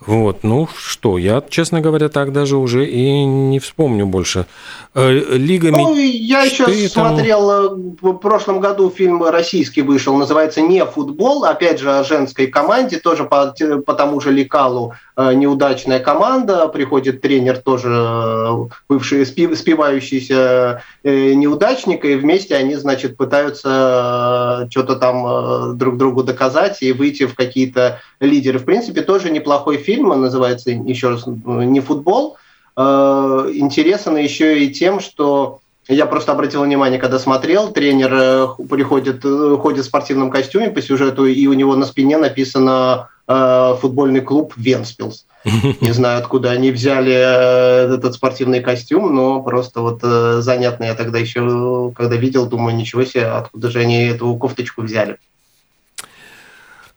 Вот, 0.06 0.44
ну 0.44 0.68
что, 0.76 1.18
я, 1.18 1.42
честно 1.50 1.80
говоря, 1.80 2.10
так 2.10 2.34
даже 2.34 2.58
уже 2.58 2.86
и 2.86 3.24
не 3.24 3.60
вспомню 3.60 4.06
больше. 4.06 4.48
Э, 4.94 5.12
Лига 5.12 5.72
Ну, 5.72 5.96
я 5.96 6.44
еще 6.44 6.66
там... 6.66 7.16
смотрел, 7.16 7.50
э, 7.50 7.70
в 8.02 8.14
прошлом 8.16 8.60
году 8.60 8.90
фильм 8.90 9.24
российский 9.24 9.82
вышел, 9.82 10.18
называется 10.18 10.62
«Не 10.62 10.86
футбол», 10.86 11.46
опять 11.46 11.80
же 11.80 11.92
о 11.92 12.04
женской 12.04 12.48
команде, 12.48 13.00
тоже 13.00 13.24
по, 13.24 13.56
по 13.86 13.94
тому 13.94 14.20
же 14.20 14.32
лекалу 14.32 14.94
неудачная 15.18 16.00
команда, 16.00 16.68
приходит 16.68 17.22
тренер 17.22 17.58
тоже 17.58 18.70
бывший 18.90 19.26
спивающийся 19.26 20.82
неудачник, 21.04 22.06
и 22.06 22.16
вместе 22.16 22.56
они, 22.56 22.76
значит, 22.76 23.18
пытаются 23.18 24.68
что-то 24.72 24.96
там 24.96 25.78
друг 25.78 25.98
другу 25.98 26.24
доказать 26.24 26.82
и 26.82 26.92
выйти 26.92 27.26
в 27.26 27.36
какие-то 27.36 28.00
лидеры. 28.20 28.60
В 28.60 28.66
принципе, 28.66 29.02
тоже 29.02 29.30
неплохой 29.30 29.78
фильм, 29.78 30.12
он 30.12 30.22
называется, 30.22 30.72
еще 30.72 31.10
раз, 31.10 31.26
«Не 31.28 31.80
футбол», 31.80 32.38
Э, 32.76 33.50
интересен 33.54 34.18
еще 34.18 34.64
и 34.64 34.72
тем, 34.72 35.00
что 35.00 35.60
я 35.88 36.06
просто 36.06 36.32
обратил 36.32 36.64
внимание, 36.64 37.00
когда 37.00 37.20
смотрел, 37.20 37.72
тренер 37.72 38.14
э, 38.14 38.48
приходит, 38.70 39.24
э, 39.24 39.58
ходит 39.62 39.84
в 39.84 39.88
спортивном 39.88 40.32
костюме 40.32 40.72
по 40.72 40.82
сюжету, 40.82 41.26
и 41.26 41.46
у 41.48 41.54
него 41.54 41.76
на 41.76 41.86
спине 41.86 42.18
написано 42.18 43.10
футбольный 43.28 44.22
клуб 44.22 44.54
Венспилс. 44.58 45.26
Не 45.82 45.92
знаю, 45.92 46.20
откуда 46.20 46.52
они 46.52 46.72
взяли 46.72 47.14
э, 47.14 47.96
этот 47.96 48.14
спортивный 48.14 48.62
костюм, 48.62 49.14
но 49.14 49.42
просто 49.42 49.82
вот 49.82 50.00
э, 50.02 50.40
занятно. 50.42 50.86
Я 50.86 50.96
тогда 50.96 51.20
еще, 51.20 51.92
когда 51.96 52.16
видел, 52.16 52.46
думаю, 52.46 52.76
ничего 52.76 53.04
себе, 53.04 53.26
откуда 53.26 53.70
же 53.70 53.80
они 53.80 54.06
эту 54.06 54.34
кофточку 54.36 54.84
взяли. 54.84 55.18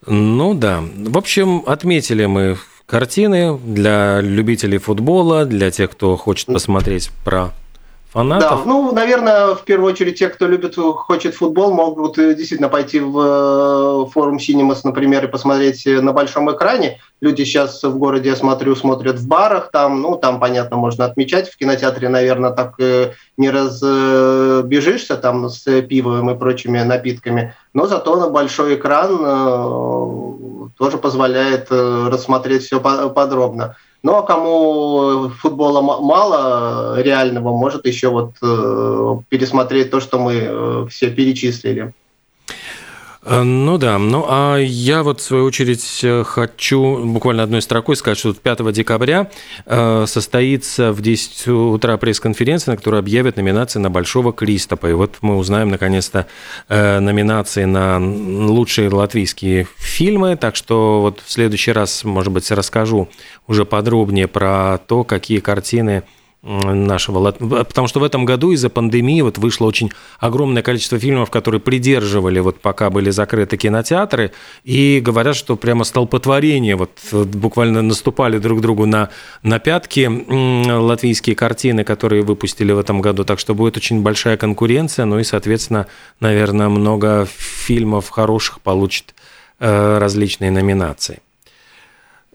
Ну 0.06 0.54
да. 0.54 0.80
В 0.80 1.18
общем, 1.18 1.64
отметили 1.66 2.26
мы 2.26 2.56
картины 2.86 3.58
для 3.58 4.20
любителей 4.20 4.78
футбола, 4.78 5.44
для 5.44 5.72
тех, 5.72 5.90
кто 5.90 6.16
хочет 6.16 6.46
посмотреть 6.46 7.10
про 7.24 7.52
фанатов. 8.16 8.64
Да, 8.64 8.64
ну, 8.64 8.92
наверное, 8.92 9.54
в 9.54 9.62
первую 9.64 9.92
очередь 9.92 10.18
те, 10.18 10.28
кто 10.28 10.46
любит, 10.46 10.76
хочет 10.76 11.34
футбол, 11.34 11.72
могут 11.72 12.18
э, 12.18 12.34
действительно 12.34 12.70
пойти 12.70 12.98
в 12.98 13.18
э, 13.18 14.10
форум 14.10 14.38
Cinemas, 14.38 14.80
например, 14.84 15.24
и 15.24 15.28
посмотреть 15.28 15.86
э, 15.86 16.00
на 16.00 16.12
большом 16.12 16.50
экране. 16.50 16.98
Люди 17.20 17.44
сейчас 17.44 17.82
в 17.82 17.98
городе, 17.98 18.30
я 18.30 18.36
смотрю, 18.36 18.74
смотрят 18.74 19.16
в 19.16 19.28
барах, 19.28 19.70
там, 19.70 20.00
ну, 20.00 20.16
там, 20.16 20.40
понятно, 20.40 20.76
можно 20.78 21.04
отмечать. 21.04 21.50
В 21.50 21.58
кинотеатре, 21.58 22.08
наверное, 22.08 22.52
так 22.52 22.78
не 23.36 23.50
разбежишься 23.50 25.16
там 25.16 25.48
с 25.48 25.64
пивом 25.82 26.30
и 26.30 26.38
прочими 26.38 26.82
напитками, 26.82 27.54
но 27.74 27.86
зато 27.86 28.16
на 28.16 28.28
большой 28.28 28.76
экран 28.76 29.18
тоже 30.78 30.98
позволяет 30.98 31.70
рассмотреть 31.70 32.64
все 32.64 32.80
подробно. 32.80 33.76
Ну 34.06 34.14
а 34.14 34.22
кому 34.22 35.30
футбола 35.30 35.80
мало 35.82 37.02
реального, 37.02 37.56
может 37.56 37.86
еще 37.86 38.08
вот 38.10 38.36
э, 38.40 39.16
пересмотреть 39.28 39.90
то, 39.90 39.98
что 39.98 40.20
мы 40.20 40.34
э, 40.34 40.86
все 40.88 41.10
перечислили. 41.10 41.92
Э, 43.26 43.42
ну 43.42 43.76
да, 43.76 43.98
ну 43.98 44.24
а 44.28 44.56
я 44.56 45.02
вот 45.02 45.20
в 45.20 45.24
свою 45.24 45.44
очередь 45.46 46.00
э, 46.04 46.22
хочу 46.24 47.04
буквально 47.04 47.42
одной 47.42 47.60
строкой 47.60 47.96
сказать, 47.96 48.18
что 48.18 48.32
5 48.32 48.72
декабря 48.72 49.30
э, 49.64 50.04
состоится 50.06 50.92
в 50.92 51.02
10 51.02 51.48
утра 51.48 51.96
пресс-конференция, 51.96 52.72
на 52.72 52.76
которой 52.76 53.00
объявят 53.00 53.36
номинации 53.36 53.80
на 53.80 53.90
Большого 53.90 54.32
Кристопа. 54.32 54.86
И 54.90 54.92
вот 54.92 55.16
мы 55.22 55.36
узнаем 55.36 55.70
наконец-то 55.70 56.26
номинации 56.68 57.64
на 57.64 57.98
лучшие 57.98 58.88
латвийские 58.88 59.66
фильмы. 59.76 60.36
Так 60.36 60.54
что 60.54 61.00
вот 61.00 61.20
в 61.24 61.30
следующий 61.30 61.72
раз, 61.72 62.04
может 62.04 62.32
быть, 62.32 62.50
расскажу 62.50 63.08
уже 63.46 63.64
подробнее 63.64 64.28
про 64.28 64.78
то, 64.86 65.02
какие 65.04 65.40
картины 65.40 66.04
нашего... 66.46 67.32
Потому 67.32 67.88
что 67.88 68.00
в 68.00 68.04
этом 68.04 68.24
году 68.24 68.52
из-за 68.52 68.70
пандемии 68.70 69.20
вот 69.20 69.38
вышло 69.38 69.66
очень 69.66 69.90
огромное 70.20 70.62
количество 70.62 70.98
фильмов, 70.98 71.30
которые 71.30 71.60
придерживали, 71.60 72.38
вот 72.38 72.60
пока 72.60 72.88
были 72.90 73.10
закрыты 73.10 73.56
кинотеатры, 73.56 74.32
и 74.62 75.00
говорят, 75.00 75.34
что 75.36 75.56
прямо 75.56 75.84
столпотворение, 75.84 76.76
вот 76.76 76.90
буквально 77.12 77.82
наступали 77.82 78.38
друг 78.38 78.60
другу 78.60 78.86
на, 78.86 79.10
на 79.42 79.58
пятки 79.58 80.08
латвийские 80.70 81.34
картины, 81.34 81.82
которые 81.84 82.22
выпустили 82.22 82.72
в 82.72 82.78
этом 82.78 83.00
году, 83.00 83.24
так 83.24 83.38
что 83.40 83.54
будет 83.54 83.76
очень 83.76 84.02
большая 84.02 84.36
конкуренция, 84.36 85.04
ну 85.04 85.18
и, 85.18 85.24
соответственно, 85.24 85.86
наверное, 86.20 86.68
много 86.68 87.26
фильмов 87.36 88.08
хороших 88.10 88.60
получит 88.60 89.14
э, 89.58 89.98
различные 89.98 90.50
номинации. 90.50 91.20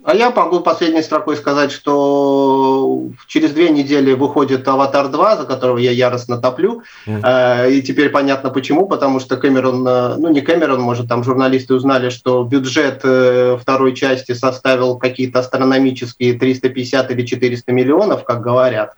А 0.04 0.16
я 0.16 0.32
могу 0.32 0.62
последней 0.62 1.04
строкой 1.04 1.38
сказать, 1.38 1.72
что 1.72 3.10
через 3.28 3.52
две 3.52 3.70
недели 3.70 4.14
выходит 4.14 4.68
«Аватар 4.68 5.08
2», 5.08 5.38
за 5.38 5.44
которого 5.46 5.78
я 5.78 5.92
яростно 5.92 6.42
топлю. 6.42 6.82
Mm. 7.06 7.72
И 7.72 7.82
теперь 7.84 8.10
понятно 8.10 8.50
почему, 8.50 8.88
потому 8.88 9.20
что 9.20 9.38
Кэмерон, 9.38 9.88
э, 9.88 10.16
ну 10.18 10.30
не 10.30 10.42
Кэмерон, 10.42 10.82
может, 10.82 11.08
там 11.08 11.24
журналисты 11.24 11.76
узнали, 11.76 12.10
что 12.10 12.44
бюджет 12.44 13.02
э, 13.04 13.58
второй 13.62 13.94
части 13.94 14.32
составил 14.32 14.98
какие-то 14.98 15.40
астрономические 15.40 16.34
350 16.34 17.12
или 17.12 17.24
400 17.24 17.72
миллионов, 17.72 18.24
как 18.24 18.42
говорят. 18.42 18.96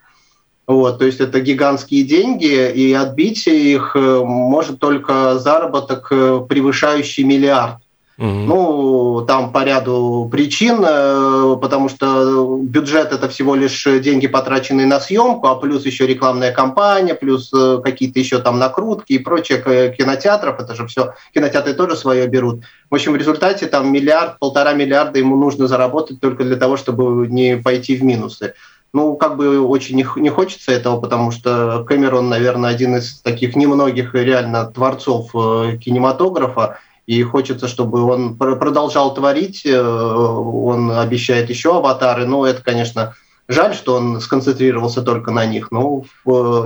Вот, 0.65 0.99
то 0.99 1.05
есть 1.05 1.19
это 1.19 1.41
гигантские 1.41 2.05
деньги, 2.05 2.71
и 2.71 2.93
отбить 2.93 3.45
их 3.47 3.95
может 3.95 4.79
только 4.79 5.37
заработок, 5.37 6.07
превышающий 6.07 7.25
миллиард. 7.25 7.83
Угу. 8.18 8.28
Ну, 8.28 9.26
там 9.28 9.51
по 9.51 9.64
ряду 9.64 10.30
причин, 10.32 10.84
э, 10.86 11.57
потому 11.59 11.89
что 11.89 12.59
бюджет 12.61 13.11
это 13.11 13.28
всего 13.28 13.55
лишь 13.55 13.84
деньги, 13.86 14.28
потраченные 14.28 14.86
на 14.86 14.99
съемку, 14.99 15.47
а 15.47 15.55
плюс 15.55 15.84
еще 15.86 16.05
рекламная 16.05 16.51
кампания, 16.51 17.16
плюс 17.16 17.51
э, 17.53 17.80
какие-то 17.84 18.20
еще 18.20 18.38
там 18.39 18.59
накрутки 18.59 19.14
и 19.14 19.18
прочее 19.18 19.93
кинотеатров, 19.97 20.59
это 20.59 20.76
же 20.76 20.86
все, 20.86 21.16
кинотеатры 21.34 21.74
тоже 21.74 21.95
свое 21.95 22.28
берут. 22.28 22.64
В 22.91 22.95
общем, 22.95 23.14
в 23.14 23.16
результате 23.16 23.66
там 23.66 23.91
миллиард, 23.91 24.38
полтора 24.38 24.74
миллиарда 24.74 25.18
ему 25.18 25.36
нужно 25.36 25.68
заработать 25.68 26.20
только 26.20 26.43
для 26.43 26.57
того, 26.57 26.78
чтобы 26.78 27.28
не 27.28 27.57
пойти 27.57 27.95
в 27.95 28.03
минусы. 28.03 28.53
Ну, 28.93 29.16
как 29.16 29.38
бы 29.38 29.59
очень 29.59 29.95
не, 29.95 30.30
хочется 30.30 30.72
этого, 30.72 31.01
потому 31.01 31.32
что 31.32 31.84
Кэмерон, 31.84 32.30
наверное, 32.30 32.70
один 32.70 32.97
из 32.97 33.22
таких 33.22 33.55
немногих 33.55 34.14
реально 34.14 34.66
творцов 34.66 35.32
э, 35.34 35.78
кинематографа, 35.78 36.78
и 37.06 37.22
хочется, 37.24 37.68
чтобы 37.68 38.04
он 38.04 38.36
продолжал 38.36 39.14
творить. 39.14 39.66
Э, 39.66 39.82
он 39.82 40.91
обещает 40.91 41.49
еще 41.49 41.78
аватары, 41.78 42.26
но 42.26 42.45
это, 42.45 42.62
конечно, 42.62 43.16
жаль, 43.47 43.74
что 43.76 43.95
он 43.95 44.22
сконцентрировался 44.22 45.01
только 45.01 45.32
на 45.32 45.45
них, 45.45 45.72
но 45.72 46.04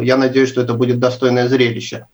я 0.02 0.18
надеюсь, 0.18 0.50
что 0.50 0.62
это 0.62 0.74
будет 0.74 1.00
достойное 1.00 1.48
зрелище. 1.48 2.06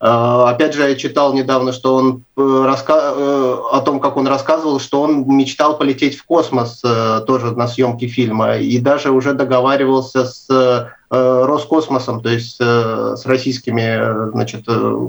Э, 0.00 0.44
опять 0.46 0.74
же, 0.74 0.88
я 0.88 0.94
читал 0.94 1.34
недавно, 1.34 1.72
что 1.72 1.96
он 1.96 2.24
э, 2.36 2.40
о 2.40 3.80
том, 3.84 3.98
как 3.98 4.16
он 4.16 4.28
рассказывал, 4.28 4.78
что 4.78 5.02
он 5.02 5.24
мечтал 5.36 5.76
полететь 5.76 6.16
в 6.16 6.24
космос 6.24 6.80
тоже 7.26 7.50
на 7.56 7.66
съемки 7.66 8.06
фильма 8.06 8.58
и 8.58 8.78
даже 8.78 9.10
уже 9.10 9.32
договаривался 9.32 10.24
с 10.24 10.92
Роскосмосом, 11.08 12.20
то 12.20 12.28
есть 12.28 12.56
с 12.56 13.22
российскими 13.26 14.32
значит, 14.32 14.64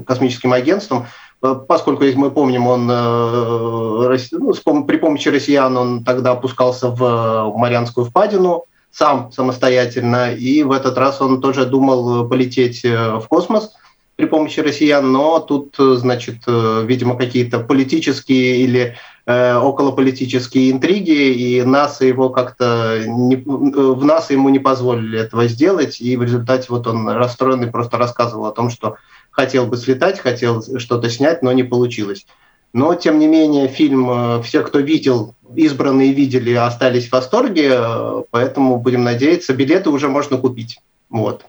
космическим 0.06 0.52
агентством, 0.52 1.06
Э, 1.06 1.27
поскольку, 1.40 2.04
если 2.04 2.18
мы 2.18 2.30
помним, 2.30 2.66
он 2.66 2.90
э, 2.90 4.18
ну, 4.32 4.84
при 4.84 4.96
помощи 4.96 5.28
россиян 5.28 5.76
он 5.76 6.04
тогда 6.04 6.32
опускался 6.32 6.90
в 6.90 7.52
Марианскую 7.56 8.06
впадину 8.06 8.64
сам 8.90 9.30
самостоятельно, 9.30 10.32
и 10.32 10.62
в 10.62 10.72
этот 10.72 10.98
раз 10.98 11.20
он 11.20 11.40
тоже 11.40 11.66
думал 11.66 12.28
полететь 12.28 12.84
э, 12.84 13.18
в 13.18 13.28
космос 13.28 13.72
при 14.16 14.26
помощи 14.26 14.58
россиян, 14.58 15.12
но 15.12 15.38
тут, 15.38 15.76
значит, 15.78 16.38
видимо, 16.46 17.16
какие-то 17.16 17.60
политические 17.60 18.56
или 18.56 18.96
э, 19.26 19.54
околополитические 19.54 20.72
интриги, 20.72 21.12
и 21.12 21.62
НАСА 21.62 22.04
его 22.04 22.28
как-то 22.28 23.00
не, 23.06 23.36
в 23.36 24.04
НАСА 24.04 24.32
ему 24.32 24.48
не 24.48 24.58
позволили 24.58 25.20
этого 25.20 25.46
сделать, 25.46 26.00
и 26.00 26.16
в 26.16 26.24
результате 26.24 26.66
вот 26.70 26.88
он 26.88 27.08
расстроенный 27.08 27.68
просто 27.68 27.96
рассказывал 27.96 28.46
о 28.46 28.52
том, 28.52 28.70
что 28.70 28.96
хотел 29.38 29.66
бы 29.66 29.76
слетать, 29.76 30.18
хотел 30.18 30.64
что-то 30.78 31.08
снять, 31.08 31.42
но 31.42 31.52
не 31.52 31.62
получилось. 31.62 32.26
Но, 32.72 32.96
тем 32.96 33.20
не 33.20 33.28
менее, 33.28 33.68
фильм 33.68 34.10
э, 34.10 34.42
все, 34.42 34.62
кто 34.62 34.80
видел, 34.80 35.36
избранные 35.54 36.12
видели, 36.12 36.52
остались 36.54 37.06
в 37.08 37.12
восторге, 37.12 37.70
э, 37.70 38.22
поэтому 38.32 38.78
будем 38.78 39.04
надеяться, 39.04 39.54
билеты 39.54 39.90
уже 39.90 40.08
можно 40.08 40.38
купить. 40.38 40.80
Вот. 41.08 41.44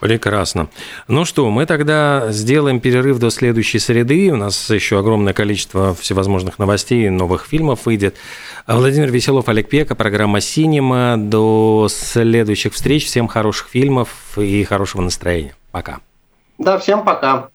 Прекрасно. 0.00 0.68
Ну 1.08 1.24
что, 1.24 1.50
мы 1.50 1.64
тогда 1.64 2.30
сделаем 2.30 2.78
перерыв 2.78 3.18
до 3.18 3.30
следующей 3.30 3.78
среды. 3.78 4.30
У 4.32 4.36
нас 4.36 4.68
еще 4.68 4.98
огромное 4.98 5.32
количество 5.32 5.94
всевозможных 5.94 6.58
новостей, 6.58 7.08
новых 7.08 7.46
фильмов 7.46 7.86
выйдет. 7.86 8.16
Владимир 8.66 9.10
Веселов, 9.10 9.48
Олег 9.48 9.68
Пека, 9.70 9.94
программа 9.94 10.42
«Синема». 10.42 11.16
До 11.16 11.88
следующих 11.90 12.74
встреч. 12.74 13.06
Всем 13.06 13.28
хороших 13.28 13.68
фильмов 13.68 14.38
и 14.38 14.62
хорошего 14.64 15.00
настроения. 15.00 15.54
Пока. 15.70 16.00
Да, 16.60 16.78
всем 16.78 17.04
пока. 17.06 17.49